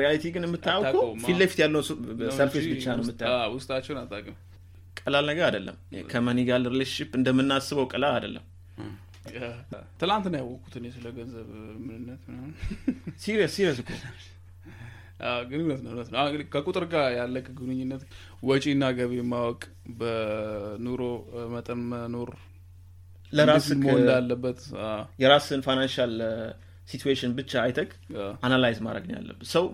reality 0.00 0.24
ግን 0.34 0.44
የምታየው 0.46 0.82
እኮ 0.84 1.00
ፊት 1.24 1.36
ለፊት 1.40 1.58
ያለውን 1.64 1.84
surface 2.36 2.66
ብቻ 2.72 2.86
ነው 2.98 3.04
የምታየው። 3.04 3.54
ውስጣቸውን 3.56 3.98
አታውቅም። 4.02 4.36
ቀላል 5.00 5.26
ነገር 5.30 5.44
አይደለም። 5.48 5.76
ከ 6.12 6.19
money 6.19 6.38
ጋር 6.48 6.60
relationship 6.74 7.10
እንደምናስበው 7.20 7.86
ቀላል 7.92 8.14
አይደለም። 8.18 8.46
ትላንት 10.00 10.26
ነው 10.32 10.38
ያወቅኩት 10.42 10.74
እኔ 10.80 10.86
ስለ 10.94 11.06
ገንዘብ 11.16 11.48
ምንነት 11.86 12.22
serious 13.22 13.52
serious 13.56 13.80
እኮ 13.82 13.90
ግን 15.48 15.60
እውነት 15.62 15.80
ነው 15.84 15.90
እውነት 15.92 16.08
ነው። 16.12 16.18
ከቁጥር 16.52 16.84
ጋር 16.92 17.06
ያለ 17.16 17.36
ግንኙነት 17.50 18.02
ወጪና 18.42 18.84
ገቢ 18.98 19.14
ማወቅ 19.30 19.60
በኑሮ 20.00 21.02
መጠን 21.54 21.80
መኖር 21.90 22.30
ለራስህ 23.32 23.80
እንዳለበት 23.94 24.60
አዎ፣ 24.84 25.00
የራስን 25.22 25.62
financial 25.64 26.14
situation 26.88 27.32
ብቻ 27.38 27.52
አይተክ 27.64 27.90
analyze 28.44 28.78
ማድረግ 28.86 29.04
ነው 29.08 29.16
ያለብህ። 29.18 29.48
ሰው 29.54 29.64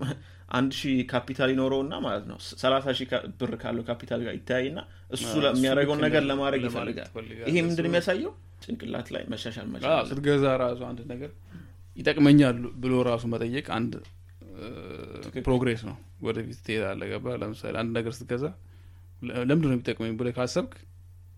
አንድ 0.56 0.72
ሺህ 0.78 0.96
ካፒታል 1.12 1.50
ይኖረውና 1.52 1.94
ማለት 2.04 2.24
ነው 2.30 2.38
ሰላሳ 2.62 2.86
ሺህ 2.98 3.06
ብር 3.38 3.52
ካለው 3.62 3.84
ካፒታል 3.88 4.20
ጋር 4.26 4.34
ይተያይና 4.38 4.80
እሱ 5.10 5.30
የሚያደርገውን 5.46 6.02
ነገር 6.06 6.22
ለማድረግ 6.30 6.64
ይፈልጋል። 6.68 7.08
ይሄ 7.48 7.56
ምንድን 7.66 7.88
የሚያሳየው? 7.88 8.32
ጭንቅላት 8.64 9.08
ላይ 9.14 9.22
መሻሻል 9.32 9.66
አለበት። 9.68 10.10
ስትገዛ 10.10 10.44
ራሱ 10.62 10.80
አንድ 10.90 11.00
ነገር 11.12 11.30
ይጠቅመኛል 11.96 12.58
ብሎ 12.82 12.94
ራሱ 13.08 13.24
መጠየቅ 13.32 13.66
አንድ 13.76 13.94
progress 15.44 15.82
ነው 15.88 15.96
ወደፊት 16.22 16.58
ትሄዳለህ 16.66 17.08
ገባ 17.12 17.26
ለምሳሌ 17.40 17.74
አንድ 17.80 17.90
ነገር 17.98 18.12
ስትገዛ 18.14 18.44
ለ- 19.22 19.42
ለምንድን 19.42 19.68
ነው 19.68 19.76
የሚጠቅመኝ 19.76 20.12
ብለህ 20.18 20.34
ካሰብክ 20.38 20.74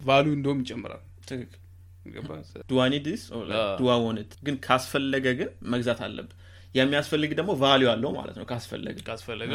value 0.00 0.26
እንደውም 0.36 0.58
ይጨምራል። 0.62 1.02
ትክክል። 1.28 1.60
ገባ 2.06 2.30
do 2.70 2.77
I 2.77 2.81
need 2.81 2.94
this 3.04 3.22
አዎ። 3.32 3.40
do 3.78 3.88
I 3.88 3.92
want 4.02 4.32
ግን 4.46 4.56
ካስፈለገ 4.66 5.26
ግን 5.38 5.48
መግዛት 5.72 6.00
አለብህ። 6.06 6.34
የሚያስፈልግ 6.74 7.30
ደግሞ 7.38 7.52
value 7.60 7.88
አለው 7.92 8.10
ማለት 8.16 8.36
ነው 8.38 8.46
ካስፈለገ። 8.50 8.96
ካስፈለገ? 9.06 9.52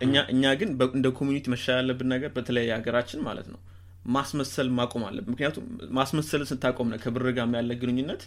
እኛ 0.00 0.14
እኛ 0.32 0.44
ግን 0.60 0.68
እንደ 0.94 1.06
community 1.16 1.44
መሻሻል 1.52 1.76
ያለብን 1.80 2.08
ነገር 2.12 2.30
በተለይ 2.36 2.66
ሀገራችን 2.74 3.20
ማለት 3.26 3.48
ነው 3.52 3.60
ማስመሰል 4.08 4.68
ማቆም 4.76 5.02
አለብን። 5.08 5.32
ምክንያቱም 5.34 5.64
ማስመሰል 5.98 6.42
ስታቆም 6.50 6.88
ነው 6.92 6.98
ከብር 7.02 7.26
ጋር 7.30 7.48
ያለ 7.58 7.72
ግንኙነት 7.82 8.22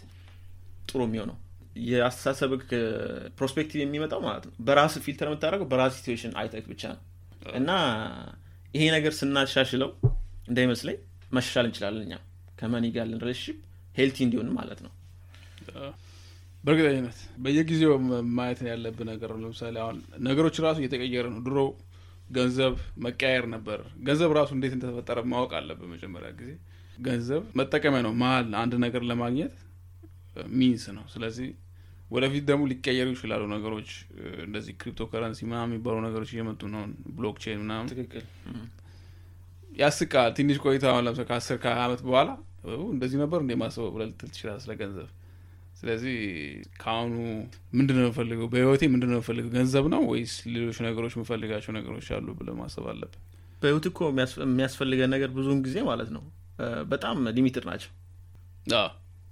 ጥሩ 0.88 1.00
የሚሆነው 1.06 1.36
የአስተሳሰብ 1.84 2.50
perspective 3.38 3.80
የሚመጣው 3.82 4.20
ማለት 4.26 4.44
ነው። 4.48 4.54
በራስ 4.66 4.94
filter 5.04 5.28
የምታደርገው 5.28 5.68
በራስ 5.72 5.94
situation 5.98 6.32
አይተክ 6.40 6.66
ብቻ 6.72 6.82
ነው። 6.92 7.02
እና 7.52 7.70
ይሄ 8.74 8.84
ነገር 8.96 9.12
ስናሻሽለው 9.18 9.90
እንዳይመስለኝ 10.48 10.96
መሻሻል 11.32 11.66
እንችላለን 11.68 12.04
እኛ 12.06 12.14
ከ 12.58 12.65
money 12.65 12.84
ጋር 12.94 13.02
ያለን 13.02 13.20
relationship 13.24 13.58
healthy 13.96 14.18
እንዲሆን 14.26 14.48
ማለት 14.58 14.80
ነው። 14.84 14.92
በእርግጠኝነት 16.64 17.18
በየጊዜው 17.44 17.92
ማየት 18.36 18.60
ያለብን 18.68 19.08
ነገር 19.12 19.30
ነው። 19.32 19.40
ለምሳሌ 19.44 19.76
አሁን 19.82 19.96
ነገሮች 20.26 20.56
ራሱ 20.66 20.78
እየተቀየረ 20.82 21.26
ነው። 21.34 21.40
ድሮ 21.48 21.58
ገንዘብ 22.30 22.74
መቀያየር 23.04 23.46
ነበር። 23.54 23.78
ገንዘብ 24.06 24.30
ራሱ 24.38 24.50
እንዴት 24.56 24.72
እንደተፈጠረ 24.76 25.18
ማወቅ 25.32 25.52
አለብን 25.58 25.90
መጀመሪያ 25.94 26.30
ጊዜ። 26.38 26.52
ገንዘብ 26.98 27.42
መጠቀሚያ 27.60 28.00
ነው። 28.06 28.12
መሀል 28.22 28.48
አንድ 28.62 28.74
ነገር 28.84 29.02
ለማግኘት 29.10 29.54
means 30.54 30.84
ነው። 30.96 31.04
ስለዚህ 31.12 31.48
ወደፊት 32.10 32.44
ደግሞ 32.46 32.62
ሊቀየሩ 32.70 33.08
ይችላሉ 33.14 33.42
ነገሮች። 33.52 33.90
እንደዚህ 34.44 34.72
ክሪፕቶ 34.80 35.02
ከረንሲ 35.10 35.40
ምናምን 35.46 35.70
የሚባሉ 35.70 35.96
ነገሮች 36.06 36.30
እየመጡ 36.34 36.62
ነው። 36.74 36.82
blockchain 37.16 37.58
ምናምን 37.62 37.86
ትክክል። 37.92 38.24
ያስቃል። 39.78 40.30
ትንሽ 40.36 40.56
ቆይታ 40.64 40.84
አሁን 40.90 41.04
ለምሳሌ 41.06 41.26
ከአስር 41.30 41.56
ከሀያ 41.62 41.84
ዓመት 41.86 42.02
በኋላ 42.06 42.28
እንደዚህ 42.92 43.18
ነበር 43.22 43.38
እንደ 43.42 43.54
ማስበው 43.60 43.90
ብለህ 43.94 44.08
ልትል 44.10 44.28
ትችላለህ 44.30 44.62
ስለ 44.64 44.74
ገንዘብ። 44.80 45.08
ስለዚህ 45.78 46.14
ከአሁኑ 46.80 47.14
ምንድን 47.74 47.96
ነው 47.96 48.04
የምፈልገው? 48.04 48.46
በህይወቴ 48.52 48.82
ምንድን 48.92 49.10
ነው 49.10 49.18
የምፈልገው? 49.18 49.50
ገንዘብ 49.56 49.86
ነው 49.92 50.02
ወይስ 50.10 50.34
ሌሎች 50.52 50.78
ነገሮች 50.86 51.14
የምፈልጋቸው 51.16 51.72
ነገሮች 51.78 52.06
አሉ 52.16 52.26
ብለህ 52.38 52.56
ማሰብ 52.60 52.86
አለብን 52.92 53.20
በህይወት 53.62 53.86
እኮ 53.90 54.00
የሚያስ- 54.10 54.40
የሚያስፈልገን 54.44 55.10
ነገር 55.14 55.30
ብዙውን 55.36 55.60
ጊዜ 55.66 55.76
ማለት 55.88 56.10
ነው 56.16 56.22
በጣም 56.90 57.16
limited 57.36 57.64
ናቸው 57.68 57.92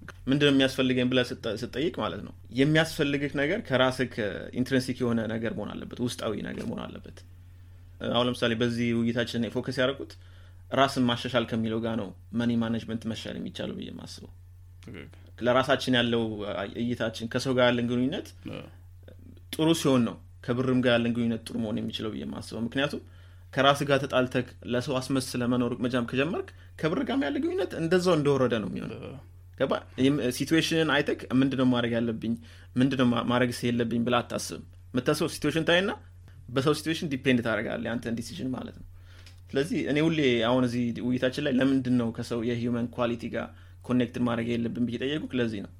አዎ፣ 0.05 0.21
ምንድን 0.29 0.47
ነው 0.47 0.55
የሚያስፈልገኝ 0.55 1.07
ብለህ 1.11 1.27
ስጠ- 1.29 1.55
ስትጠይቅ 1.57 1.95
ማለት 2.01 2.21
ነው? 2.27 2.33
የሚያስፈልግህ 2.59 3.33
ነገር 3.41 3.59
ከራስህ 3.69 4.13
intrinsic 4.59 4.99
የሆነ 5.03 5.21
ነገር 5.33 5.53
መሆን 5.57 5.71
አለበት 5.75 5.99
ውስጣዊ 6.05 6.35
ነገር 6.49 6.65
መሆን 6.69 6.83
አለበት። 6.85 7.19
አሁን 8.11 8.27
ለምሳሌ 8.29 8.53
በዚህ 8.61 8.89
ውይይታችን 8.99 9.49
focus 9.55 9.77
ያደረጉት 9.81 10.13
ራስን 10.71 11.05
ማሻሻል 11.09 11.45
ከሚለው 11.49 11.81
ጋር 11.85 11.95
ነው 12.01 12.09
money 12.39 12.53
management 12.61 13.03
መሻሻል 13.11 13.37
የሚቻለው 13.39 13.75
ብዬ 13.79 13.89
የማስበው። 13.91 14.31
ለራሳችን 15.39 15.95
ያለው 15.99 16.23
እይታችን 16.83 17.27
ከሰው 17.33 17.53
ጋር 17.59 17.67
ያለን 17.69 17.87
ግንኙነት 17.91 18.29
ጥሩ 19.53 19.69
ሲሆን 19.81 20.03
ነው 20.09 20.17
ከብርም 20.45 20.81
ጋር 20.85 20.93
ያለን 20.97 21.13
ግንኙነት 21.17 21.43
ጥሩ 21.47 21.57
መሆን 21.63 21.77
የሚችለው 21.81 22.11
ብዬ 22.13 22.23
የማስበው። 22.25 22.63
ምክንያቱም 22.67 23.03
ከራስ 23.53 23.81
ጋር 23.89 23.99
ተጣልተክ 24.03 24.47
ለሰው 24.73 24.95
አስመስሎ 24.99 25.43
መኖር 25.53 25.73
መጀመር 25.85 26.07
ከጀመርክ 26.11 26.49
ከብር 26.81 27.01
ጋር 27.09 27.19
ያለ 27.27 27.37
ግንኙነት 27.43 27.73
እንደዛው 27.81 28.15
እንደወረደ 28.19 28.55
ነው 28.63 28.69
የሚሆነው 28.71 29.01
ገባ 29.59 29.73
situation 30.37 30.81
ን 30.81 30.91
አይተክ 30.95 31.21
ምንድነው 31.41 31.67
ማድረግ 31.73 31.93
ያለብኝ? 31.97 32.35
ምንድነው 32.77 33.07
ማድረግ 33.33 33.51
የለብኝ 33.69 34.03
ብለህ 34.07 34.17
አታስብም። 34.23 34.63
የምታስበው 34.95 35.31
situation 35.35 35.65
ታይና 35.69 35.91
በሰው 36.49 36.75
situation 36.79 37.09
depend 37.12 37.41
ታደርጋለህ 37.47 37.89
የአንተን 37.89 38.17
decision 38.19 38.49
ማለት 38.57 38.77
ነው። 38.81 38.87
ስለዚህ 39.49 39.79
እኔ 39.91 39.99
ሁሌ 40.07 40.19
አሁን 40.49 40.63
እዚህ 40.69 40.85
ውይይታችን 41.07 41.45
ላይ 41.47 41.53
ለምንድን 41.59 41.97
ነው 42.01 42.09
ከሰው 42.17 42.41
የ 42.49 42.59
human 42.59 42.87
quality 42.97 43.25
ጋር 43.35 43.49
connected 43.85 44.23
ማድረግ 44.29 44.47
የለብን 44.53 44.85
ብዬ 44.89 44.97
የጠየቅኩክ 45.03 45.33
ለዚህ 45.39 45.61
ነው። 45.65 45.73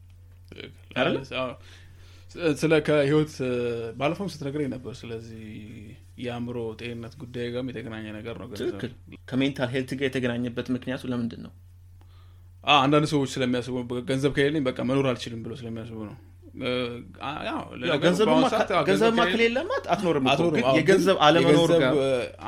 ስለ 2.61 2.73
ከህይወት 2.87 3.33
ባለፈውም 3.99 4.31
ስትነግረኝ 4.33 4.69
ነበር 4.75 4.93
ስለዚህ 5.01 5.43
የአእምሮ 6.23 6.59
ጤንነት 6.81 7.15
ጉዳይ 7.23 7.47
ጋርም 7.55 7.69
የተገናኘ 7.71 8.07
ነገር 8.19 8.35
ነው 8.41 8.47
ትክክል። 8.61 8.93
ከ 9.29 9.39
mental 9.39 9.71
health 9.75 9.91
ጋር 9.99 10.07
የተገናኘበት 10.09 10.69
ምክንያቱ 10.77 11.03
ለምንድን 11.13 11.43
ነው 11.47 11.53
አንዳንድ 12.65 13.07
ሰዎች 13.13 13.31
ስለሚያስቡ 13.35 13.77
ገንዘብ 14.09 14.33
ከሌለኝ 14.37 14.63
በቃ 14.67 14.79
መኖር 14.89 15.07
አልችልም 15.11 15.41
ብሎ 15.45 15.53
ስለሚያስቡ 15.61 15.99
ነው። 16.09 16.17
ገንዘብማ 18.89 19.23
ከሌለማ 19.27 19.71
አትኖርም 19.93 20.27
የገንዘብ 20.79 21.17
አለመኖር 21.27 21.71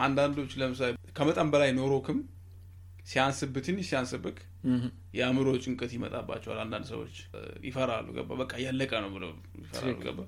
አንዳንዶች 0.05 0.53
ለምሳሌ 0.61 0.93
ከመጠን 1.19 1.51
በላይ 1.53 1.71
ኖሮክም 1.79 2.19
ሲያንስብ 3.07 3.55
ትንሽ 3.65 3.87
ሲያንስብክ 3.91 4.39
የአእምሮ 5.17 5.49
ጭንቀት 5.65 5.91
ይመጣባቸዋል 5.97 6.59
አንዳንድ 6.63 6.87
ሰዎች። 6.93 7.15
ይፈራሉ። 7.67 8.07
ገባ? 8.17 8.31
በቃ 8.41 8.53
ያለቀ 8.65 8.93
ነው 9.05 9.11
ብለው 9.17 9.31
ይፈራሉ። 9.63 9.97
ገባ? 10.07 10.21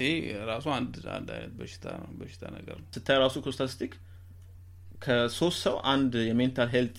ይሄ 0.00 0.10
ራሱ 0.50 0.66
አንድ 0.76 0.94
አንድ 1.16 1.28
አይነት 1.36 1.52
በሽታ 1.58 1.84
ነው። 2.00 2.08
በሽታ 2.20 2.42
ነገር 2.56 2.76
ነው። 2.80 2.86
ስታይ 2.96 3.18
ራሱ 3.22 3.34
እኮ 3.40 3.48
ስታቲስቲክ 3.56 3.92
ከሶስት 5.04 5.58
ሰው 5.64 5.76
አንድ 5.92 6.12
የ 6.28 6.38
mental 6.38 6.68
health 6.74 6.98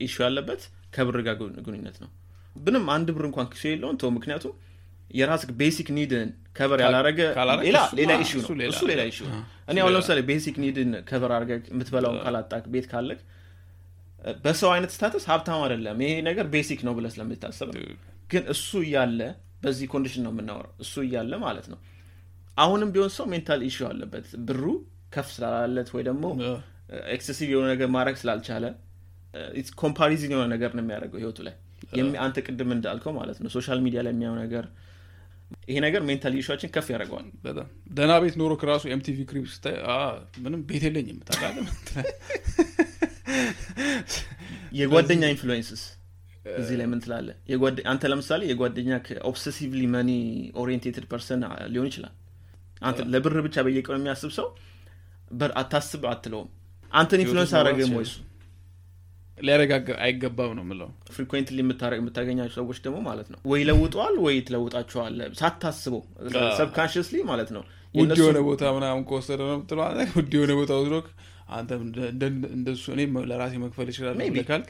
issue 0.00 0.16
ያለበት 0.26 0.62
ከብር 0.92 1.16
ጋር 1.26 1.34
ግንኙ- 1.40 1.62
ግንኙነት 1.66 1.96
ነው። 2.02 2.10
ምንም 2.56 2.84
አንድ 2.94 3.08
ብር 3.14 3.24
እንኳን 3.28 3.46
ኪሱ 3.52 3.62
የለውን 3.68 3.96
ተወው 4.00 4.10
ምክንያቱም 4.16 4.54
የራስ 5.10 5.42
basic 5.58 5.88
need 5.94 6.17
ን 6.17 6.28
cover 6.56 6.78
ያላረገ 6.84 7.20
ሌላ 8.00 8.12
issue 8.22 8.32
ነው 8.38 8.48
እሱ 8.70 8.82
ሌላ 8.90 9.02
issue 9.10 9.18
ነው። 9.26 9.40
እኔ 9.68 9.76
አሁን 9.82 9.92
ለምሳሌ 9.94 10.20
basic 10.28 10.56
need 10.62 10.81
ን 10.81 10.90
cover 11.08 11.30
አድርገህ 11.36 11.68
የምትበላውን 11.72 12.18
ካላጣክ 12.24 12.64
ቤት 12.72 12.86
ካለክ 12.92 13.20
በሰው 14.44 14.70
አይነት 14.72 14.90
status 14.94 15.24
ሀብታም 15.30 15.62
አይደለም። 15.64 16.00
ይሄ 16.04 16.14
ነገር 16.26 16.46
basic 16.52 16.80
ነው 16.86 16.92
ብለህ 16.96 17.12
ስለምታስብ 17.14 17.68
ነው 17.72 17.82
ግን 18.30 18.44
እሱ 18.52 18.68
እያለ 18.84 19.20
በዚህ 19.62 19.86
condition 19.92 20.22
ነው 20.26 20.32
የምናወራው። 20.34 20.72
እሱ 20.82 20.94
እያለ 21.06 21.32
ማለት 21.42 21.66
ነው። 21.72 21.78
አሁንም 22.56 22.88
ቢሆን 22.94 23.10
ሰው 23.16 23.26
mental 23.30 23.60
issue 23.66 23.78
አለበት። 23.88 24.26
ብሩ 24.46 24.64
ከፍ 25.12 25.28
ስላላለለት 25.34 25.88
ወይ 25.94 26.02
ደግሞ 26.08 26.24
እ፣ 26.40 26.48
excessive 27.14 27.48
የሆነ 27.52 27.66
ነገር 27.72 27.88
ማድረግ 27.94 28.16
ስላልቻለ 28.20 28.64
comparison 29.80 30.32
የሆነ 30.34 30.46
ነገር 30.54 30.70
ነው 30.76 30.82
የሚያደርገው 30.84 31.20
ህይወቱ 31.22 31.38
ላይ። 31.46 31.54
የሚ- 31.96 32.18
አንተ 32.24 32.36
ቅድም 32.46 32.70
እንዳልከው 32.74 33.12
ማለት 33.18 33.38
ነው 33.42 33.50
social 33.54 33.78
media 33.84 34.00
ላይ 34.06 34.12
የሚያየው 34.14 34.36
ነገር 34.42 34.64
ይሄ 35.68 35.76
ነገር 35.84 36.02
mental 36.06 36.34
issue 36.38 36.52
ኦችን 36.52 36.70
ከፍ 36.74 36.86
ያደርገዋል። 36.92 37.26
በጣም 37.44 37.66
ደህና 37.96 38.12
ቤት 38.22 38.36
ኖሮ 38.40 38.52
ከራሱ 38.60 38.84
MTV 38.94 39.18
Cribs 39.30 39.46
ስታይ 39.54 39.76
ምንም 40.44 40.60
ቤት 40.68 40.84
የለኝም 40.86 41.18
ታውቃለህ? 41.28 41.66
የጓደኛ 44.78 45.22
influences 45.32 45.82
እዚህ 46.54 46.76
ላይ 46.78 46.86
ምን 46.86 47.00
የጓደ- 47.50 47.84
አንተ 47.90 48.02
ለምሳሌ 48.12 48.42
የጓደኛ 48.48 48.90
ኦብሰሲቭሊ 49.28 49.82
መኒ 49.92 50.10
ኦሪየንቴትድ 50.62 51.04
ፐርሰን 51.10 51.42
ሊሆን 51.72 51.88
ይችላል። 51.90 52.14
አንተ 52.82 52.98
ለብር 53.12 53.36
ብቻ 53.46 53.56
በየቀኑ 53.66 53.96
የሚያስብ 54.00 54.30
ሰው 54.38 54.46
አታስብ 55.60 56.02
አትለውም። 56.10 56.48
አንተን 56.92 57.20
ኢንፍሉዌንስ 57.22 57.52
ህይወቱን 57.52 57.60
አደረገም 57.62 57.92
ሊያረጋጋ 59.42 59.88
አይገባም 60.04 60.52
ነው 60.58 60.64
ምለው 60.68 60.88
ፍሪኩዌንትሊ 61.14 61.58
የምታገኛቸው 61.96 62.54
ሰዎች 62.58 62.78
ደግሞ 62.84 62.98
ማለት 63.08 63.28
ነው። 63.32 63.38
ወይ 63.50 63.60
ይለውጠዋል 63.62 64.16
ወይ 64.24 64.36
ትለውጣቸዋል 64.48 65.16
ሳታስበው 65.40 66.02
ሰብካንሽስሊ 66.60 67.22
ማለት 67.30 67.50
ነው። 67.56 67.64
ውድ 67.94 68.12
የሆነ 68.20 68.38
ቦታ 68.46 68.64
ምናምን 68.76 69.02
ከወሰደ 69.08 69.40
ነው 69.44 69.54
አንተ 69.56 69.72
ውድ 70.18 70.32
የሆነ 70.36 70.52
ቦታ 70.60 70.72
ወስዶክ 70.80 71.08
አንተ 71.52 71.70
እንደሱ 72.56 72.84
እኔ 72.94 73.00
ለራሴ 73.30 73.54
መክፈል 73.62 73.88
ይችላል 73.92 74.14
ካልክ? 74.50 74.68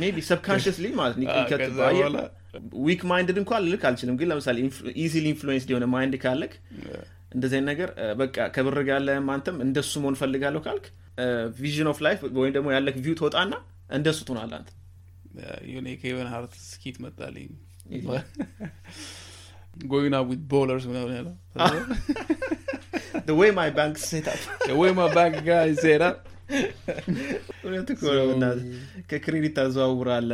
ሜቢ 0.00 0.16
ሰብካንሽስሊ 0.28 0.86
ማለት 0.98 1.16
ነው። 1.18 1.24
ዊክ 2.84 3.00
ማይንድድ 3.08 3.38
እንኳን 3.40 3.62
ልልክ 3.64 3.82
አልችልም። 3.88 4.14
ግን 4.20 4.28
ለምሳሌ 4.30 4.58
ኢዚሊ 5.02 5.24
ኢንፍሉዌንስ 5.32 5.64
የሆነ 5.70 5.86
ማይንድ 5.94 6.14
ካለክ 6.22 6.52
እንደዚህ 7.34 7.60
ነገር 7.68 7.88
በቃ 8.20 8.46
ከብር 8.54 8.78
ጋር 8.88 9.00
አንተም 9.34 9.56
እንደሱ 9.64 9.92
መሆን 10.02 10.16
ፈልጋለሁ 10.20 10.60
ካልክ 10.66 10.86
ቪዥን 11.58 11.88
ኦፍ 11.92 11.98
ላይፍ 12.06 12.20
ወይም 12.38 12.52
ደግሞ 12.56 12.68
ያለክ 12.74 12.96
ቪው 13.04 13.14
ትወጣና 13.20 13.54
እንደሱ 13.90 14.18
ትሆናል 14.28 14.52
አንተ። 14.58 14.70
የሆነ 15.70 15.86
የኬቨን 15.92 16.28
ሀርት 16.32 16.52
ስኪት 16.66 16.96
መጣልኝ. 17.04 17.48
ጎይና 19.90 20.16
ዊት 20.28 20.42
ቦለርስ 20.52 20.84
ምናምን 20.90 21.12
ያለው 21.18 21.34
ወይ 23.36 23.50
ማይ 23.56 23.70
ባንክ 23.76 23.96
ሴታፕ 24.04 24.42
ወይ 24.80 24.90
ማ 24.98 25.04
ባንክ 25.14 25.36
ጋር 25.48 25.60
ሴራ 25.82 26.04
እውነት 27.62 27.88
እኮ 27.94 28.02
ነው 28.14 28.50
ከክሬዲት 29.10 29.54
ታዘዋውራለ 29.56 30.32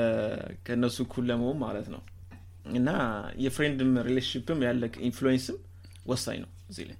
ከእነሱ 0.66 0.96
እኩል 1.06 1.24
ለመሆን 1.30 1.56
ማለት 1.62 1.86
ነው። 1.94 2.02
እና 2.72 2.88
የፍሬንድም 3.44 3.92
ሪሌሽንሽፕም 4.08 4.60
ያለ 4.66 4.82
ኢንፍሉዌንስም 5.08 5.56
ወሳኝ 6.06 6.38
ነው 6.44 6.50
እዚህ 6.70 6.84
ላይ። 6.90 6.98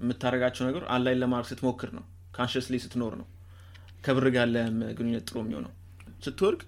የምታደርጋቸው 0.00 0.64
ነገር 0.68 0.82
አንላይን 0.94 1.20
ለማድረግ 1.22 1.48
ስትሞክር 1.52 1.90
ነው 1.98 2.04
ካንሽስሊ 2.36 2.76
ስትኖር 2.84 3.12
ነው። 3.20 3.26
ከብር 4.04 4.26
ጋር 4.34 4.48
ግንኙነት 4.98 5.24
ጥሩ 5.28 5.36
የሚሆነው። 5.44 5.72
ስትወድቅ 6.24 6.60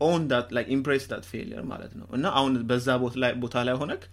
ኦን 0.00 0.22
ዳት 0.30 0.48
ላይክ 0.56 0.68
ኢምፕሬስ 0.76 1.04
ዳት 1.10 1.24
ፌሊየር 1.30 1.64
ማለት 1.72 1.92
ነው። 1.98 2.06
እና 2.16 2.26
አሁን 2.38 2.52
በዛ 2.70 2.88
ቦታ 3.42 3.56
ላይ 3.68 3.76
ሆነክ 3.82 4.04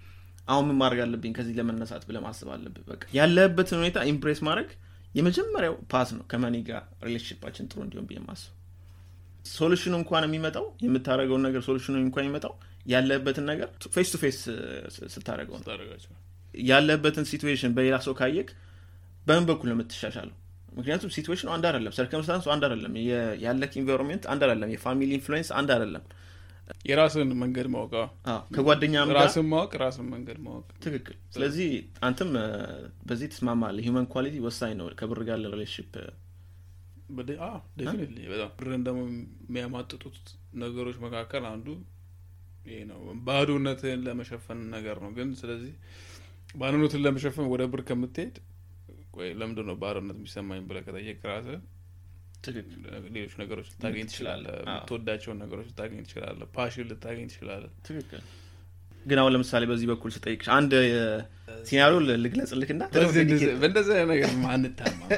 አሁን 0.48 0.66
ምን 0.70 0.78
ማድረግ 0.82 1.00
አለብኝ 1.04 1.32
ከዚህ 1.38 1.54
ለመነሳት 1.60 2.04
ብለህ 2.08 2.22
ማሰብ 2.26 2.50
አለብህ። 2.56 2.86
በቃ 2.88 3.04
ያለህበትን 3.18 3.78
ሁኔታ 3.82 4.00
embrace 4.12 4.40
ማድረግ 4.48 4.70
የመጀመሪያው 5.16 5.76
path 5.94 6.10
ነው። 6.18 6.24
ከ 6.32 6.39
money 6.39 6.58
ጋር 6.70 6.84
relationship 7.06 7.46
ኣችን 7.46 7.70
ጥሩ 7.72 7.80
እንዲሆን 7.86 8.06
ብዬ 8.10 8.20
ማስብ 8.28 8.52
solution 9.52 9.85
ኑ 9.85 9.94
እንኳን 10.00 10.26
የሚመጣው 10.28 10.66
የምታደረገውን 10.86 11.44
ነገር 11.48 11.62
solution 11.68 11.90
ኑ 11.90 11.96
እንኳን 12.02 12.24
የሚመጣው 12.26 12.54
ያለህበትን 12.86 13.46
ነገር 13.52 13.70
face 13.96 14.10
to 14.14 14.18
face 14.24 14.38
ስታደረገው 15.14 15.56
ያለህበትን 16.64 17.26
situation 17.30 17.74
በሌላ 17.76 17.98
ሰው 18.06 18.14
ካየክ 18.20 18.50
በምን 19.28 19.46
በኩል 19.50 19.68
ነው 19.70 19.76
የምትሻሻለው 19.76 20.36
ምክንያቱም 20.72 21.10
situation 21.16 21.44
ኑ 21.44 21.50
አንድ 21.56 21.66
አይደለም 21.70 21.94
circumstance 21.98 22.41
ሱ 22.41 22.48
አንድ 22.54 22.64
አይደለም 22.68 22.94
ያለክ 23.44 23.74
environment 23.80 24.24
አንድ 24.32 24.42
አይደለም 24.46 24.70
የ 24.74 24.83
family 24.83 25.12
influence 25.18 25.50
አንድ 25.60 25.72
አይደለም። 25.76 26.04
የራስን 26.88 27.30
መንገድ 27.40 27.68
ማወቅ 27.72 27.90
ጋር 27.94 28.06
ራስን 29.18 29.46
ማወቅ 29.52 29.72
ራስን 29.82 30.06
መንገድ 30.14 30.38
ማወቅ። 30.46 30.68
ትክክል። 30.84 31.16
ስለዚህ 31.36 31.70
አንተም 32.08 32.30
በዚህ 33.08 33.30
ትስማማለህ። 33.34 33.86
human 33.88 34.08
quality 34.14 34.36
ወሳኝ 34.46 34.74
ነው። 34.80 34.88
ከብር 35.02 35.22
ጋር 35.30 35.40
ለ 35.44 35.51
relationship 35.51 35.92
definitely 37.80 38.20
በጣም 38.32 38.52
ብርን 38.58 38.84
ደግሞ 38.86 39.00
የሚያማጥጡት 39.48 40.20
ነገሮች 40.62 40.98
መካከል 41.06 41.44
አንዱ 41.50 41.68
ይሄ 42.66 42.80
ነው። 42.92 43.00
ባዶነትን 43.28 44.02
ለመሸፈን 44.08 44.60
ነገር 44.76 44.98
ነው። 45.04 45.12
ግን 45.18 45.30
ስለዚህ 45.40 45.74
ባዶነትን 46.56 47.04
ለመሸፈን 47.06 47.50
ወደ 47.52 47.64
ብር 47.74 47.82
ከምትሄድ 47.90 48.36
ለምንድን 49.36 49.66
ነው 49.70 49.76
ባዶነት 49.82 50.18
የሚሰማኝ 50.18 50.62
ብለህ 50.68 50.84
ከጠየቅ 50.88 51.18
ራስህ? 51.30 51.60
ሌሎች 53.10 53.34
ነገሮች 53.42 53.68
ልታገኝ 53.72 54.06
ትችላለህ። 54.10 54.54
የምትወዳቸውን 54.62 55.40
ነገሮች 55.44 55.68
ልታገኝ 55.72 56.00
ትችላለህ። 56.06 56.48
ፓሽን 56.56 56.88
ልታገኝ 56.92 57.28
ትችላለህ። 57.32 57.72
ትክክል። 57.88 58.24
ግን 59.06 59.20
አሁን 59.22 59.32
ለምሳሌ 59.36 59.64
በዚህ 59.70 59.88
በኩል 59.92 60.12
ስጠይቅሽ 60.16 60.48
አንድ 60.56 60.74
ሲናሪዮ 61.66 61.98
ልግለጽልክና 62.24 62.84
በእንደዚህ 63.62 63.94
አይነት 63.96 64.10
ነገር 64.12 64.28
አንታማም 64.52 65.10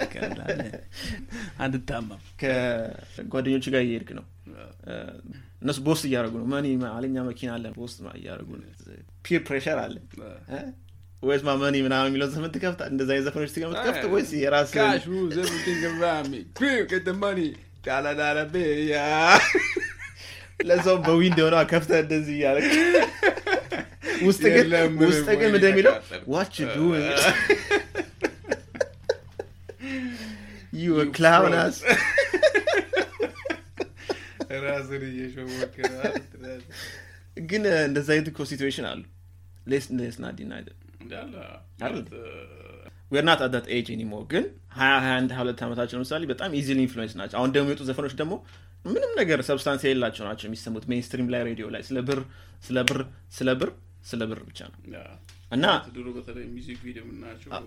አንታማም። 1.65 2.21
ከጓደኞች 2.41 3.67
ጋር 3.73 3.81
እየሄድክ 3.85 4.11
ነው። 4.19 4.25
እነሱ 5.63 5.79
ቦስ 5.85 6.01
እያደረጉ 6.07 6.33
ነው። 6.41 6.47
መኒ 6.53 6.65
አለኛ 6.91 7.17
መኪና 7.27 7.49
አለ። 7.57 7.65
ቦስ 7.77 7.93
እያደረጉ 8.13 8.49
ነው። 8.57 8.69
ፒር 9.25 9.41
ፕሬሸር 9.47 9.77
አለ? 9.83 9.95
ወይስ 11.23 11.41
ማ 11.47 11.53
መኒ 11.61 11.75
ምናምን 11.85 12.07
የሚለው 12.09 12.27
ዘፈን 12.31 12.51
ትከፍታ 12.55 12.81
እንደዛ 12.91 13.09
የዘፈኖች 13.17 13.51
ትከፍት 13.55 14.05
ወይስ 14.13 14.31
የራስ 14.41 14.71
Cash 14.77 15.05
rules 15.07 15.35
everything 15.43 15.81
around 15.91 16.25
me. 16.33 16.39
Quick, 16.59 16.83
get 16.91 17.05
the 17.05 17.15
money. 17.17 17.49
ዳላዳላቤያ 17.85 18.97
ለዛው 20.67 20.97
በዊንድ 21.05 21.39
ሆነ 21.45 21.55
ከፍተ 21.71 21.91
እንደዚህ 22.03 22.35
እያደረግ 22.37 22.67
ውስጥ 24.27 24.43
ግን 24.45 24.57
የለም 24.59 24.91
ምንም 24.91 25.09
ውስጥ 25.09 25.25
ግን 25.31 25.45
ወይኔ 25.45 25.55
እንደሚለው 25.55 25.93
ተቃጠልኩ። 25.95 26.27
ዋች 26.33 26.55
ዱንግ 26.75 27.07
ዩ 30.81 30.85
ክላውን 31.15 31.55
አስ 31.63 31.77
ራስን 34.63 35.03
እየሸወክ 35.09 35.75
ግን 37.51 37.63
እንደዛ 37.87 38.07
አይነት 38.15 38.27
እኮ 38.31 38.45
ሲትዌሽን 38.51 38.87
አሉ 38.91 39.01
ሌስ 39.67 39.85
ሌስ 39.99 40.17
ና 40.23 40.31
ዲናይድ 40.39 40.67
እንዳለ? 41.15 41.95
we're 43.11 43.23
not 43.27 43.41
that 43.47 43.65
age 43.75 43.87
no 43.99 44.07
more 44.07 44.23
ግን 44.31 44.45
ሀያ 44.77 44.93
ሀያ 45.01 45.13
አንድ 45.17 45.31
ሀያ 45.33 45.41
ሁለት 45.43 45.59
ዓመታቸው 45.65 45.97
ለምሳሌ 45.97 46.23
በጣም 46.31 46.51
easily 46.59 46.79
influence 46.85 47.13
ናቸው። 47.19 47.37
አሁን 47.39 47.51
ደግሞ 47.55 47.67
የወጡ 47.69 47.83
ዘፈኖች 47.89 48.13
ደግሞ 48.21 48.33
ምንም 48.85 49.11
ነገር 49.19 49.39
substance 49.47 49.83
የሌላቸው 49.85 50.23
ናቸው 50.29 50.45
የሚሰሙት። 50.47 50.85
mainstream 50.91 51.27
ላይ 51.33 51.41
ሬዲዮ 51.49 51.67
ላይ 51.75 51.81
ስለ 51.89 51.99
ብር 52.07 52.21
ስለ 52.63 52.77
ብር 52.89 52.99
ስለ 53.37 53.49
ብር 53.59 53.69
ስለ 54.05 54.21
ብር 54.31 54.39
ብቻ 54.47 54.59
ነው። 54.71 54.79
እና 55.51 55.65
ድሮ 55.95 56.07
በተለይ 56.15 56.45
music 56.55 56.79
video 56.85 57.03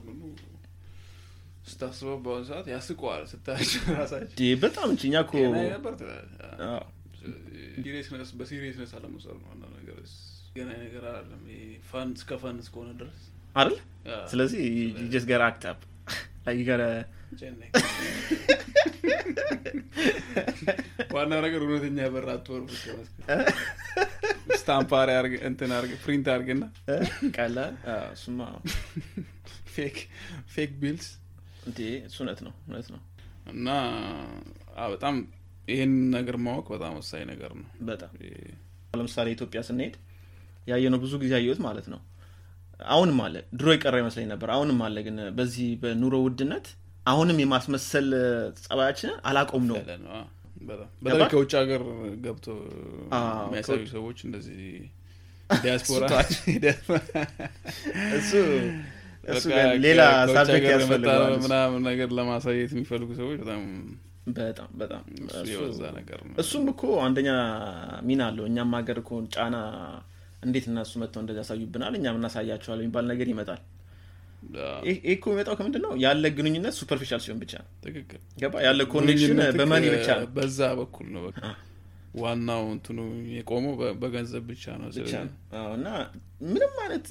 በሙሉ 0.06 0.32
ስታስበው 1.66 2.16
በአሁኑ 2.24 2.44
ሰዓት 2.50 2.66
ያስቀዋል 2.72 3.22
ስታያቸው 3.30 3.80
ራሳቸው። 3.96 4.34
በጣም 4.62 4.88
እኮ 5.22 5.32
ትላለህ። 5.94 6.42
አዎ፣ 6.68 6.82
seriousness 7.76 8.30
በ 8.38 8.46
seriousness 8.46 8.92
አለመውሰድ 8.98 9.38
ነው። 9.62 9.70
ነገር 9.78 9.96
ገና 10.56 10.70
ነገር 10.84 11.04
አለም 11.12 11.42
ፋን 11.88 12.10
እስከ 12.18 12.38
ፋን 12.42 12.58
እስከሆነ 12.62 12.90
ድረስ 13.00 13.18
አይደል? 13.56 13.76
ስለዚህ 14.30 14.62
ጀስ 15.12 15.24
ገር 15.30 15.42
አክት 15.46 15.64
አፕ 15.70 15.80
ዋና 21.16 21.32
ነገር 21.44 21.60
እውነተኛ 21.64 21.98
በር 22.14 22.26
አትወር 22.32 22.62
ስታምፓሪ 24.58 25.10
እንትን 25.48 25.70
አርግ 25.76 25.92
ፕሪንት 26.04 26.26
አርግና 26.34 26.64
ቀላል? 27.36 27.74
እሱማ 28.14 28.40
ፌክ 30.54 30.72
ቢልስ? 30.82 31.08
እንዴ 31.66 31.78
እሱ 32.08 32.16
እውነት 32.22 32.40
ነው 32.46 32.52
እውነት 32.66 32.88
ነው። 32.94 33.00
እና 33.52 33.68
በጣም 34.92 35.16
ይህን 35.68 35.94
ነገር 36.16 36.36
ማወቅ 36.46 36.66
በጣም 36.74 36.92
ወሳኝ 36.98 37.22
ነገር 37.32 37.52
ነው። 37.60 37.66
በጣም። 37.88 38.12
ለምሳሌ 38.94 39.28
ኢትዮጵያ 39.36 39.60
ስንሄድ 39.68 39.94
ያየነው 40.66 41.00
ብዙ 41.04 41.14
ጊዜ 41.22 41.32
ያየሁት 41.36 41.60
ማለት 41.66 41.86
ነው 41.92 42.00
አሁንም 42.80 43.18
አለ። 43.24 43.36
ድሮ 43.58 43.68
የቀረ 43.74 43.94
ይመስለኝ 44.02 44.26
ነበር። 44.32 44.48
አሁንም 44.54 44.80
አለ 44.86 44.96
ግን 45.06 45.16
በዚህ 45.38 45.68
በኑሮ 45.82 46.14
ውድነት 46.24 46.66
አሁንም 47.06 47.38
የማስመሰል 47.42 48.08
ጸባያችንን 48.60 49.18
አላቆም 49.28 49.64
ነው። 49.70 49.76
በተለይ 51.02 51.28
ከውጭ 51.32 51.52
ሀገር 51.60 51.82
ገብቶ 52.24 52.46
የሚያሳዩ 53.42 53.82
ሰዎች 53.92 54.18
እንደዚህ 54.26 54.60
ዲያስፖራ 55.64 56.06
እሱ 58.16 58.32
ሌላ 59.84 60.00
ሳብጀክት 60.32 60.66
ያስፈልገዋል 60.72 61.32
ምናምን 61.44 61.80
ነገር 61.88 62.08
ለማሳየት 62.18 62.72
የሚፈልጉ 62.74 63.08
ሰዎች 63.20 63.38
በጣም 63.42 63.62
በጣም 64.36 64.68
በጣም 64.78 65.02
እሱም 66.42 66.64
እኮ 66.72 66.82
አንደኛ 67.04 67.30
ሚና 68.06 68.22
አለው። 68.28 68.44
እኛም 68.50 68.72
ሀገር 68.78 68.98
እኮ 69.02 69.20
ጫና 69.34 69.56
እንዴት 70.42 70.64
እነሱ 70.70 70.92
መጥተው 71.02 71.20
እንደዚህ 71.22 71.40
ያሳዩብናል? 71.42 71.94
እኛም 71.98 72.16
እናሳያቸዋል 72.18 72.80
የሚባል 72.82 73.04
ነገር 73.12 73.28
ይመጣል። 73.32 73.60
ይህ 74.86 74.96
እኮ 75.12 75.24
የሚመጣው 75.28 75.54
ከምንድን 75.58 75.82
ነው 75.84 75.92
ያለ 76.02 76.24
ግንኙነት 76.36 76.74
superficial 76.78 77.20
ሲሆን 77.24 77.38
ብቻ 77.42 77.52
ገባ? 78.42 78.54
ያለ 78.66 78.80
connection 78.92 79.38
በ 79.60 79.67
money 79.67 79.84
ብቻ 79.94 80.08
ነው። 80.18 80.28
በዛ 80.36 80.60
በኩል 80.80 81.06
ነው 81.14 81.24
ዋናው 82.16 82.62
እንትኑ 82.74 82.98
የቆመው 83.32 83.72
በገንዘብ 84.02 84.44
ብቻ 84.50 84.64
ነው 84.76 84.88
እና 85.76 85.88
ምንም 86.46 86.74
አይነት 86.84 87.06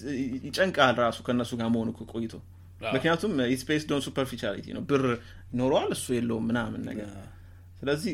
ይጨንቃል 0.45 0.95
ራሱ 1.03 1.17
ከእነሱ 1.27 1.51
ጋር 1.59 1.69
መሆኑ 1.75 1.89
ቆይቶ። 2.13 2.33
ምክንያቱም 2.87 3.33
it's 3.59 3.70
based 3.70 3.83
on 3.89 4.01
superficiality 4.05 4.67
ነው። 4.77 4.81
ብር 4.89 5.03
ኖረዋል 5.59 5.91
እሱ 5.95 6.07
የለውም 6.17 6.45
ምናምን 6.49 6.81
ነገር። 6.89 7.09
ስለዚህ 7.79 8.13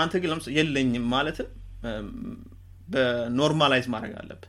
አንተ 0.00 0.14
ግን 0.22 0.32
የለኝም 0.56 1.04
ማለትን 1.14 1.48
በ 2.88 3.06
normalize 3.06 3.86
ማድረግ 3.94 4.14
አለብህ 4.20 4.48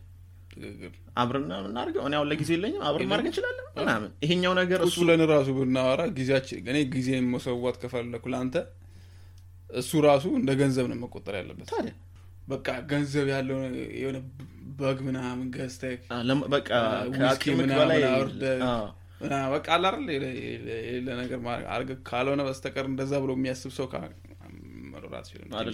አብረን 1.17 1.43
እናድርገው 1.61 2.03
እኔ 2.03 2.13
አሁን 2.17 2.27
ለጊዜው 2.31 2.55
የለኝም። 2.55 2.81
አብረን 2.87 3.09
ማድረግ 3.11 3.27
እንችላለን 3.29 3.65
ምናምን። 3.79 4.11
ይሄኛው 4.23 4.53
ነገር 4.59 4.79
እሱ 4.87 4.97
ብለን 5.03 5.23
ራሱ 5.31 5.49
ብናወራ 5.57 6.01
ጊዜያችን 6.17 6.61
እኔ 6.65 6.79
ጊዜ 6.95 7.09
መሰዋት 7.29 7.77
ከፈለኩ 7.83 8.25
ለአንተ 8.33 8.55
እሱ 9.75 10.01
ራሱ 10.05 10.25
እንደ 10.39 10.51
ገንዘብ 10.59 10.87
ነው 10.91 10.97
መቆጠር 11.03 11.35
ያለበት። 11.39 11.67
ታዲያ? 11.71 11.93
በቃ 12.47 12.67
ገንዘብ 12.89 13.27
ያለው 13.33 13.57
የሆነ 13.99 14.17
በግ 14.79 14.97
ምናምን 15.07 15.47
ገዝተህ 15.55 15.99
በቃ 16.53 16.69
በቃ 19.51 19.67
የሌለ 20.15 21.07
ነገር 21.21 21.39
አድርገህ 21.73 21.99
ካልሆነ 22.09 22.41
በስተቀር 22.47 22.85
እንደዛ 22.89 23.13
ብሎ 23.23 23.31
የሚያስብ 23.37 23.71
ሰው 23.77 23.87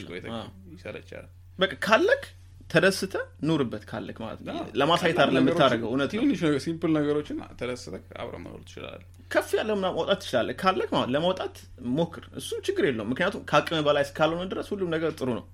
ቆይተህ 0.10 0.32
አዎ። 0.36 0.48
ይሰለቻል። 0.74 1.26
በቃ 1.60 1.74
ካለክ 1.86 2.24
ተደስተ 2.70 3.14
ኑርበት 3.48 3.84
ካለክ 3.90 4.18
ማለት 4.24 4.42
ነው። 4.48 4.58
ለማሳየት 4.80 5.20
አይደለም 5.22 5.44
የምታደርገው 5.44 5.90
እውነት 5.90 6.12
ትንሽ 6.16 6.42
simple 6.66 6.92
ነገሮችን 6.98 7.38
ተደስተህ 7.60 8.04
አብረ 8.22 8.36
መኖር 8.44 8.62
ትችላለህ። 8.66 9.06
ከፍ 9.32 9.50
ያለ 9.58 9.72
ማውጣት 9.80 10.20
ትችላለህ። 10.24 10.56
ካለክ 10.62 10.92
ማለት 10.96 11.12
ለማውጣት 11.16 11.56
ሞክር። 11.96 12.26
እሱ 12.40 12.50
ችግር 12.68 12.86
የለውም። 12.88 13.10
ምክንያቱም 13.12 13.44
ከአቅም 13.50 13.84
በላይ 13.88 14.04
እስካልሆነ 14.08 14.46
ድረስ 14.52 14.70
ሁሉም 14.74 14.92
ነገር 14.96 15.12
ጥሩ 15.18 15.30
ነው። 15.38 15.46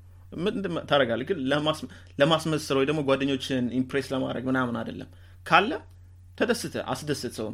ታደርጋለህ? 0.89 1.25
ግን 1.29 1.39
ለማስ- 1.51 1.87
ለማስመሰል 2.19 2.77
ወይ 2.79 2.87
ደግሞ 2.89 3.01
ጓደኞችን 3.07 3.65
impress 3.79 4.07
ለማድረግ 4.13 4.45
ምናምን 4.49 4.77
አይደለም። 4.81 5.09
ካለ 5.45 5.71
ተደስተ 6.37 6.81
አስደስት 6.91 7.33
ሰውን 7.37 7.53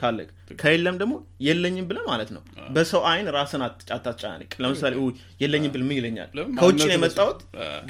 ካለ 0.00 0.18
ከሌለም 0.60 0.96
ደግሞ 1.00 1.14
የለኝም 1.46 1.86
ብለ 1.90 1.98
ማለት 2.08 2.30
ነው። 2.34 2.42
በሰው 2.74 3.02
አይን 3.10 3.28
ራስን 3.36 3.62
አታጨናንቅ። 3.94 4.50
ለምሳሌ 4.62 4.94
የለኝም 5.42 5.72
ብል 5.74 5.84
ምን 5.88 5.96
ይለኛል? 5.98 6.28
ከውጭ 6.58 6.80
ነው 6.82 6.94
የመጣሁት 6.94 7.40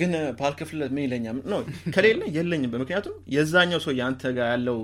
ግን 0.00 0.12
ባልከፍል 0.40 0.80
ምን 0.94 1.02
ይለኛል? 1.06 1.38
ነው። 1.52 1.60
ከሌለ 1.94 2.22
የለኝም 2.36 2.72
ምክንያቱም 2.76 3.16
የዛኛው 3.34 3.82
ሰው 3.86 3.94
የአንተ 3.98 4.32
ጋር 4.38 4.48
ያለው 4.54 4.78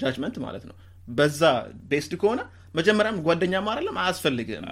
judgment 0.00 0.38
ማለት 0.46 0.66
ነው። 0.70 0.76
በዛ 1.08 1.42
based 1.90 2.12
ከሆነ 2.20 2.40
መጀመሪያም 2.74 3.22
ጓደኛ 3.26 3.54
ማለትም 3.66 3.96
አያስፈልግም 4.02 4.66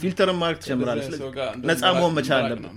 filter 0.00 0.27
ን 0.27 0.36
ማድረግ 0.38 0.56
ትጀምራለህ 0.62 1.08
ነፃ 1.66 1.82
መሆን 1.96 2.12
መቻል 2.16 2.46
ነው። 2.56 2.70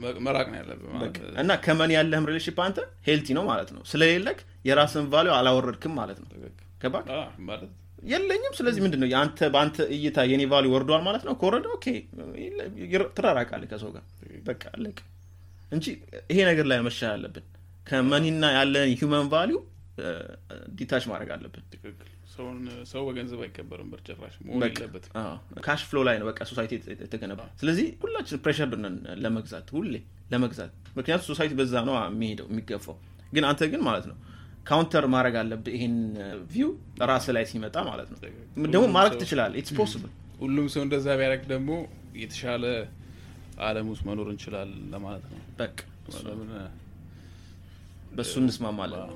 እና 1.42 1.52
ከ 1.64 1.72
money 1.72 1.92
ያለህም 1.96 2.28
relationship 2.30 2.60
አንተ 2.66 2.78
healthy 3.08 3.28
ነው 3.38 3.44
ማለት 3.50 3.70
ነው። 3.76 3.82
ስለሌለክ 3.92 4.40
የራስን 4.68 5.08
value 5.14 5.34
አላወረድክም 5.38 5.96
ማለት 6.00 6.20
ነው። 6.22 6.28
ትክክል። 6.34 6.52
ገባ 6.84 6.96
አ፣ 7.14 7.20
ማለት 7.48 7.72
የለኝም። 8.08 8.54
ስለዚህ 8.58 8.82
ምንድን 8.86 9.00
ነው 9.04 9.10
የአንተ 9.12 9.40
በአንተ 9.54 9.78
እይታ 9.96 10.26
የኔ 10.32 10.44
value 10.52 10.72
ወርዷል 10.74 11.02
ማለት 11.08 11.24
ነው። 11.28 11.36
ከወረደ 11.42 11.68
okay 11.76 11.86
ትራራቃለህ 13.18 13.70
ከሰው 13.72 13.92
ጋር። 13.96 14.04
በቃ 14.46 14.64
አለቅ 14.74 14.98
እንጂ 15.72 15.86
ይሄ 16.32 16.40
ነገር 16.50 16.66
ላይ 16.72 16.80
መሻል 16.88 17.14
አለብን። 17.16 17.46
ከ 17.88 17.99
money 17.99 18.28
ና 18.28 18.46
ያለን 18.56 18.92
human 18.94 19.28
value 19.34 19.58
detach 20.76 21.04
ማድረግ 21.12 21.30
አለብን 21.36 21.64
ሰው 22.92 23.02
በገንዘብ 23.08 23.40
አይከበርም 23.46 23.90
በጭራሽ 23.92 24.36
መሆን 24.46 24.64
የለበትም። 24.68 25.12
cash 25.66 25.82
flow 25.90 26.00
ላይ 26.08 26.16
ነው 26.22 26.28
በቃ 26.30 26.40
society 26.50 26.72
የተገነባ 26.98 27.42
ስለዚህ 27.62 27.88
ሁላችን 28.04 28.42
pressure 28.46 28.78
ነን 28.84 28.96
ለመግዛት 29.24 29.68
ሁሌ 29.76 29.94
ለመግዛት። 30.32 30.72
ምክንያቱም 30.98 31.28
society 31.32 31.54
በዛ 31.60 31.84
ነው 31.90 31.96
የሚሄደው 32.06 32.48
የሚገፋው። 32.52 32.98
ግን 33.34 33.46
አንተ 33.50 33.64
ግን 33.72 33.82
ማለት 33.88 34.06
ነው 34.12 34.18
counter 34.68 35.06
ማድረግ 35.14 35.36
አለብህ 35.42 35.74
ይሄን 35.76 35.96
view 36.54 36.70
ራስ 37.12 37.26
ላይ 37.36 37.44
ሲመጣ 37.50 37.76
ማለት 37.90 38.08
ነው። 38.12 38.20
ደግሞ 38.74 38.86
ማድረግ 38.96 39.16
ትችላለህ። 39.22 39.58
it's 39.62 39.74
possible 39.80 40.12
ሁሉም 40.40 40.68
ሰው 40.74 40.82
እንደዛ 40.86 41.08
ቢያደርግ 41.20 41.44
ደግሞ 41.54 41.70
የተሻለ 42.22 42.64
አለም 43.66 43.90
ውስጥ 43.92 44.04
መኖር 44.08 44.30
እንችላለን 44.34 44.82
ለማለት 44.94 45.26
ነው። 45.32 45.42
በቃ 45.60 45.78
በእሱ 48.18 48.34
እንስማማለን 48.42 49.12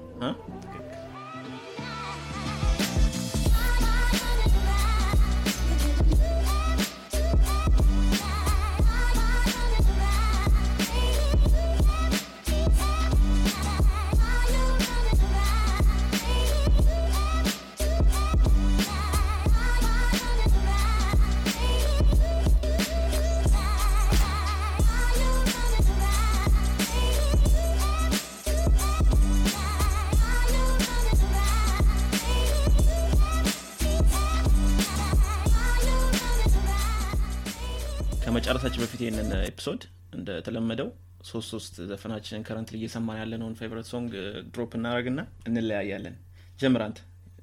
ከመጨረሳችን 38.52 38.82
በፊት 38.84 39.02
ይህንን 39.04 39.28
episode 39.48 39.82
እንደተለመደው 40.14 40.88
ሶስት 41.22 41.50
ሶስት 41.54 41.74
ዘፈናችንን 41.90 42.46
current 42.48 42.70
እየሰማን 42.78 43.20
ያለነውን 43.20 43.58
favorite 43.60 43.88
song 43.92 44.12
drop 44.48 44.72
እናደረግና 44.78 45.22
እንለያያለን። 45.50 46.16
ጀምር 46.60 46.84
አንተ 46.86 47.00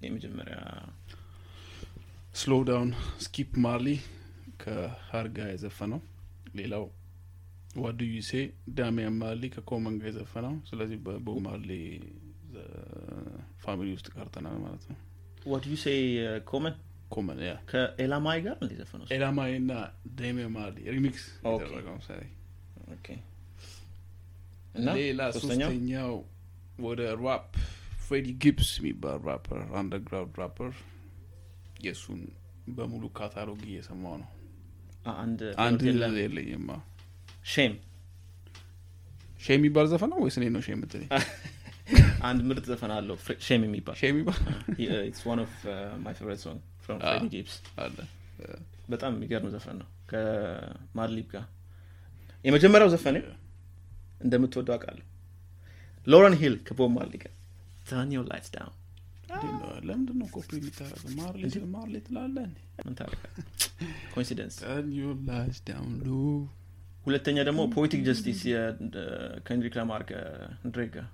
የመጀመሪያ 0.07 0.57
slow 2.35 2.59
down 2.71 2.91
ስኪፕ 3.27 3.53
ማርሊ 3.67 3.89
ከ 4.63 4.78
H.E.R. 4.78 5.24
ጋ 5.24 5.47
የዘፈነው። 5.51 6.01
ሌላው 6.55 6.87
what 7.77 7.93
do 7.93 8.01
you 8.13 8.23
say 8.23 8.33
ዳሚያን 8.79 9.21
ማርሊ 9.23 9.53
ከኮመን 9.57 10.01
ጋር 10.03 10.11
የዘፈነው። 10.13 10.57
ስለዚህ 10.71 11.01
በቦብ 11.07 11.39
ማርሊ 11.47 11.71
family 13.65 13.91
ውስጥ 13.97 14.09
ቀርተናል 14.17 14.59
ማለት 14.65 14.87
ነው። 14.91 14.99
what 15.47 15.67
you 15.71 15.79
say 15.83 15.95
ኮመን 16.51 16.77
ኮመን 17.11 17.39
ያ 17.45 17.53
ከኤላማይ 17.71 18.39
ጋር 18.47 18.57
እንደ 18.63 18.73
ዘፈነው 18.81 19.07
ኤላማይ 19.15 19.53
እና 19.61 19.73
ዳሚያን 20.19 20.53
ማርሊ 20.57 20.79
ሪሚክስ 20.97 21.25
የተደረገው 21.45 21.95
ምሳሌ 21.99 22.23
ኦኬ። 22.95 23.07
እና 24.75 24.89
ሌላ 24.99 25.21
ሶስተኛው 25.37 26.13
ወደ 26.87 27.03
ራፕ 27.23 27.47
ፍሬዲ 28.07 28.29
ጊብስ 28.43 28.71
የሚባል 28.79 29.19
ራፐር 29.29 29.63
አንደርግራውንድ 29.81 30.35
ራፐር 30.43 30.73
የእሱን 31.87 32.21
በሙሉ 32.77 33.05
ካታሎግ 33.17 33.61
እየሰማው 33.69 34.17
ነው 34.23 34.31
አንድ 35.65 35.83
የለኝማ 36.21 36.71
ሼም 37.53 37.75
ሼ 39.41 39.57
የሚባል 39.57 39.87
ዘፈን 39.91 40.11
ነው 40.13 40.21
ወይስ 40.25 40.37
እኔ 40.39 40.47
ነው 40.55 40.63
ሼ 40.67 40.71
የምትለኝ 40.75 41.09
አንድ 42.29 42.41
ምርጥ 42.49 42.65
ዘፈን 42.71 42.93
አለው 42.95 43.17
shame 43.47 43.65
የሚባል 43.67 43.97
ሼ 44.01 44.09
የሚባል 44.11 44.39
it's 45.03 45.23
one 45.29 45.41
of 45.45 45.53
my 46.05 46.15
favorite 46.19 46.41
song 46.45 46.63
from. 46.87 46.99
ፍሬዲ 47.05 47.27
ጊብስ 47.35 47.55
አለ። 47.85 47.99
በጣም 48.91 49.13
የሚገርም 49.17 49.51
ዘፈን 49.55 49.77
ነው። 49.83 49.89
ከማድሊብ 50.11 51.29
ጋር 51.35 51.45
የመጀመሪያው 52.45 52.91
ዘፈን 52.95 53.17
እንደምትወደው 54.25 54.75
አውቃለሁ። 54.77 55.07
ሎረን 56.07 56.37
ሂል 56.43 56.57
ከቦብ 56.69 56.91
ማርሊ 56.99 57.15
ጋር 57.25 57.33
turn 57.89 58.09
your 58.15 58.27
lights 58.31 58.51
down. 58.57 58.73
እንዴት 59.27 59.55
ነው? 59.61 59.69
ለምንድን 59.89 60.17
ነው 60.21 60.29
ኮፒ 60.35 60.51
ስለ 60.79 61.65
ማርሌ 61.75 61.95
ትላለህ 62.07 62.45
እንዴ? 62.49 62.59
ምን 62.87 62.95
your 65.01 65.15
lights 65.31 65.61
down 65.71 65.91
low. 66.09 66.37
ሁለተኛ 67.07 67.39
ደግሞ 67.49 67.61
poetic 67.75 68.01
justice 68.07 68.41
ከንድሪክ 69.47 69.75
ላማር 69.79 70.03
ከድሬክ 70.09 70.91
ጋር 70.97 71.07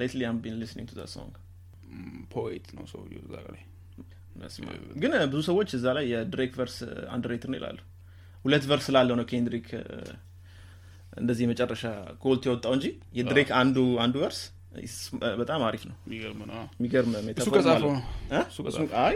lately 0.00 0.20
I'm 0.28 0.38
been 0.44 0.56
listening 0.62 0.86
to 0.90 0.94
that 0.98 1.10
song 1.16 1.34
poet 2.34 2.66
ነው 2.76 2.84
ሰውዬው 2.92 3.22
እዛ 3.26 3.34
ላይ 3.54 3.62
ግን 5.02 5.12
ብዙ 5.32 5.40
ሰዎች 5.48 5.70
እዛ 5.78 5.86
ላይ 5.96 6.04
የድሬክ 6.12 6.52
verse 6.58 6.76
underrated 7.14 7.50
ነው 7.52 7.58
ይላሉ። 7.60 7.78
ሁለት 8.44 8.64
verse 8.70 8.84
ስላለው 8.88 9.16
ነው 9.20 9.26
ኬንድሪክ 9.32 9.68
እንደዚህ 11.20 11.42
የመጨረሻ 11.46 11.84
ጎልት 12.24 12.42
የወጣው 12.48 12.72
እንጂ 12.76 12.86
የድሬክ 13.18 13.48
አንዱ 13.60 13.78
አንዱ 14.04 14.16
verse 14.22 14.40
በጣም 15.40 15.60
አሪፍ 15.68 15.82
ነው። 15.88 15.96
የሚገርም 16.10 16.42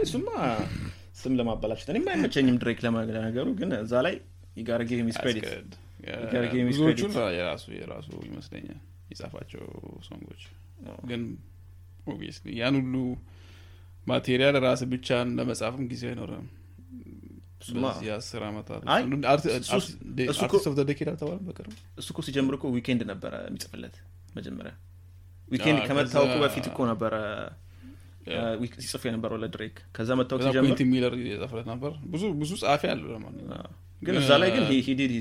እሱማ 0.03 0.29
ስም 1.19 1.33
ለማበላሸት 1.39 1.89
እኔም 1.93 2.07
አይመቸኝም 2.13 2.57
ድሬክ 2.63 2.79
ለነገሩ 2.85 3.47
ግን 3.61 3.71
እዛ 3.77 3.95
ላይ 4.07 4.15
ይጋር 4.57 4.81
ጊቭ 4.89 5.01
ሚስ 5.07 5.17
ክሬዲት 5.23 5.45
አስከድ 5.45 5.71
gotta 6.05 6.47
give 6.47 6.61
him 6.61 6.67
his 6.67 6.75
ብዙዎቹ 6.75 6.99
credit. 7.05 7.15
የራሱ 7.37 7.65
የራሱ 7.77 8.09
ይመስለኛል 8.27 8.79
የጻፋቸው 9.11 9.63
ሶንጎች 10.07 10.41
ግን 11.09 11.21
ያን 12.59 12.75
ሁሉ 12.79 12.95
ማቴሪያል 14.07 14.55
ራስ 14.63 14.81
ብቻን 14.91 15.27
ለመጻፍም 15.37 15.83
ጊዜ 15.91 16.03
አይኖርም። 16.09 16.45
እሱማ 17.61 17.83
በዚህ 17.87 18.09
አስር 18.15 18.41
ዓመታት 18.47 18.81
እሱ- 19.75 19.93
እኮ- 20.47 20.61
ሲጀምር 22.27 22.53
እኮ 22.57 22.65
ዊኬንድ 22.75 23.01
ነበረ 23.11 23.33
የሚጽፍለት 23.45 23.95
መጀመሪያ። 24.35 24.73
ዊኬንድ 25.51 25.79
ከመታወቁ 25.87 26.33
በፊት 26.43 26.65
እኮ 26.69 26.79
ነበረ 26.91 27.15
ሲጽፍ 28.77 29.03
የነበረው 29.07 29.37
ለድሬክ። 29.41 29.75
ከዛ 29.95 30.09
መታወቅ 30.19 30.41
ሲጀምር 30.45 30.69
ሚለር 30.91 31.13
የጻፈለት 31.25 31.67
ነበር። 31.71 31.91
ብዙ 32.13 32.23
ብዙ 32.39 32.51
ጸሐፊ 32.61 32.83
አለው 32.91 33.09
ለማንኛውም። 33.13 33.73
ግን 34.01 34.15
እዛ 34.19 34.31
ላይ 34.41 34.49
ግን 34.55 34.63
ሂዲድ 34.87 35.11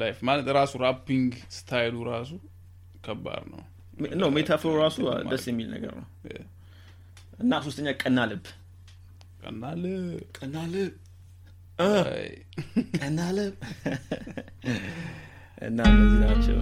ላይፍ 0.00 0.16
ማለት 0.28 0.46
ራሱ 0.56 0.72
ራፒንግ 0.84 1.28
ስታይሉ 1.56 1.96
ራሱ 2.08 2.30
ከባድ 3.04 3.44
ነው። 3.52 3.60
ነው 4.18 4.28
ሜታፎር 4.34 4.74
ራሱ 4.82 4.96
ደስ 5.30 5.44
የሚል 5.50 5.68
ነገር 5.74 5.92
ነው 5.96 6.06
እና 7.38 7.58
ሶስተኛ 7.64 7.88
ቀና 8.00 8.18
ልብ። 8.30 8.44
ቀናል 9.42 9.82
ቀና 10.36 10.56
ልብ። 10.72 10.92
ቀና 12.98 13.20
ልብ። 13.36 13.54
እና 15.62 15.78
እነዚህ 15.90 16.18
ናቸው 16.22 16.56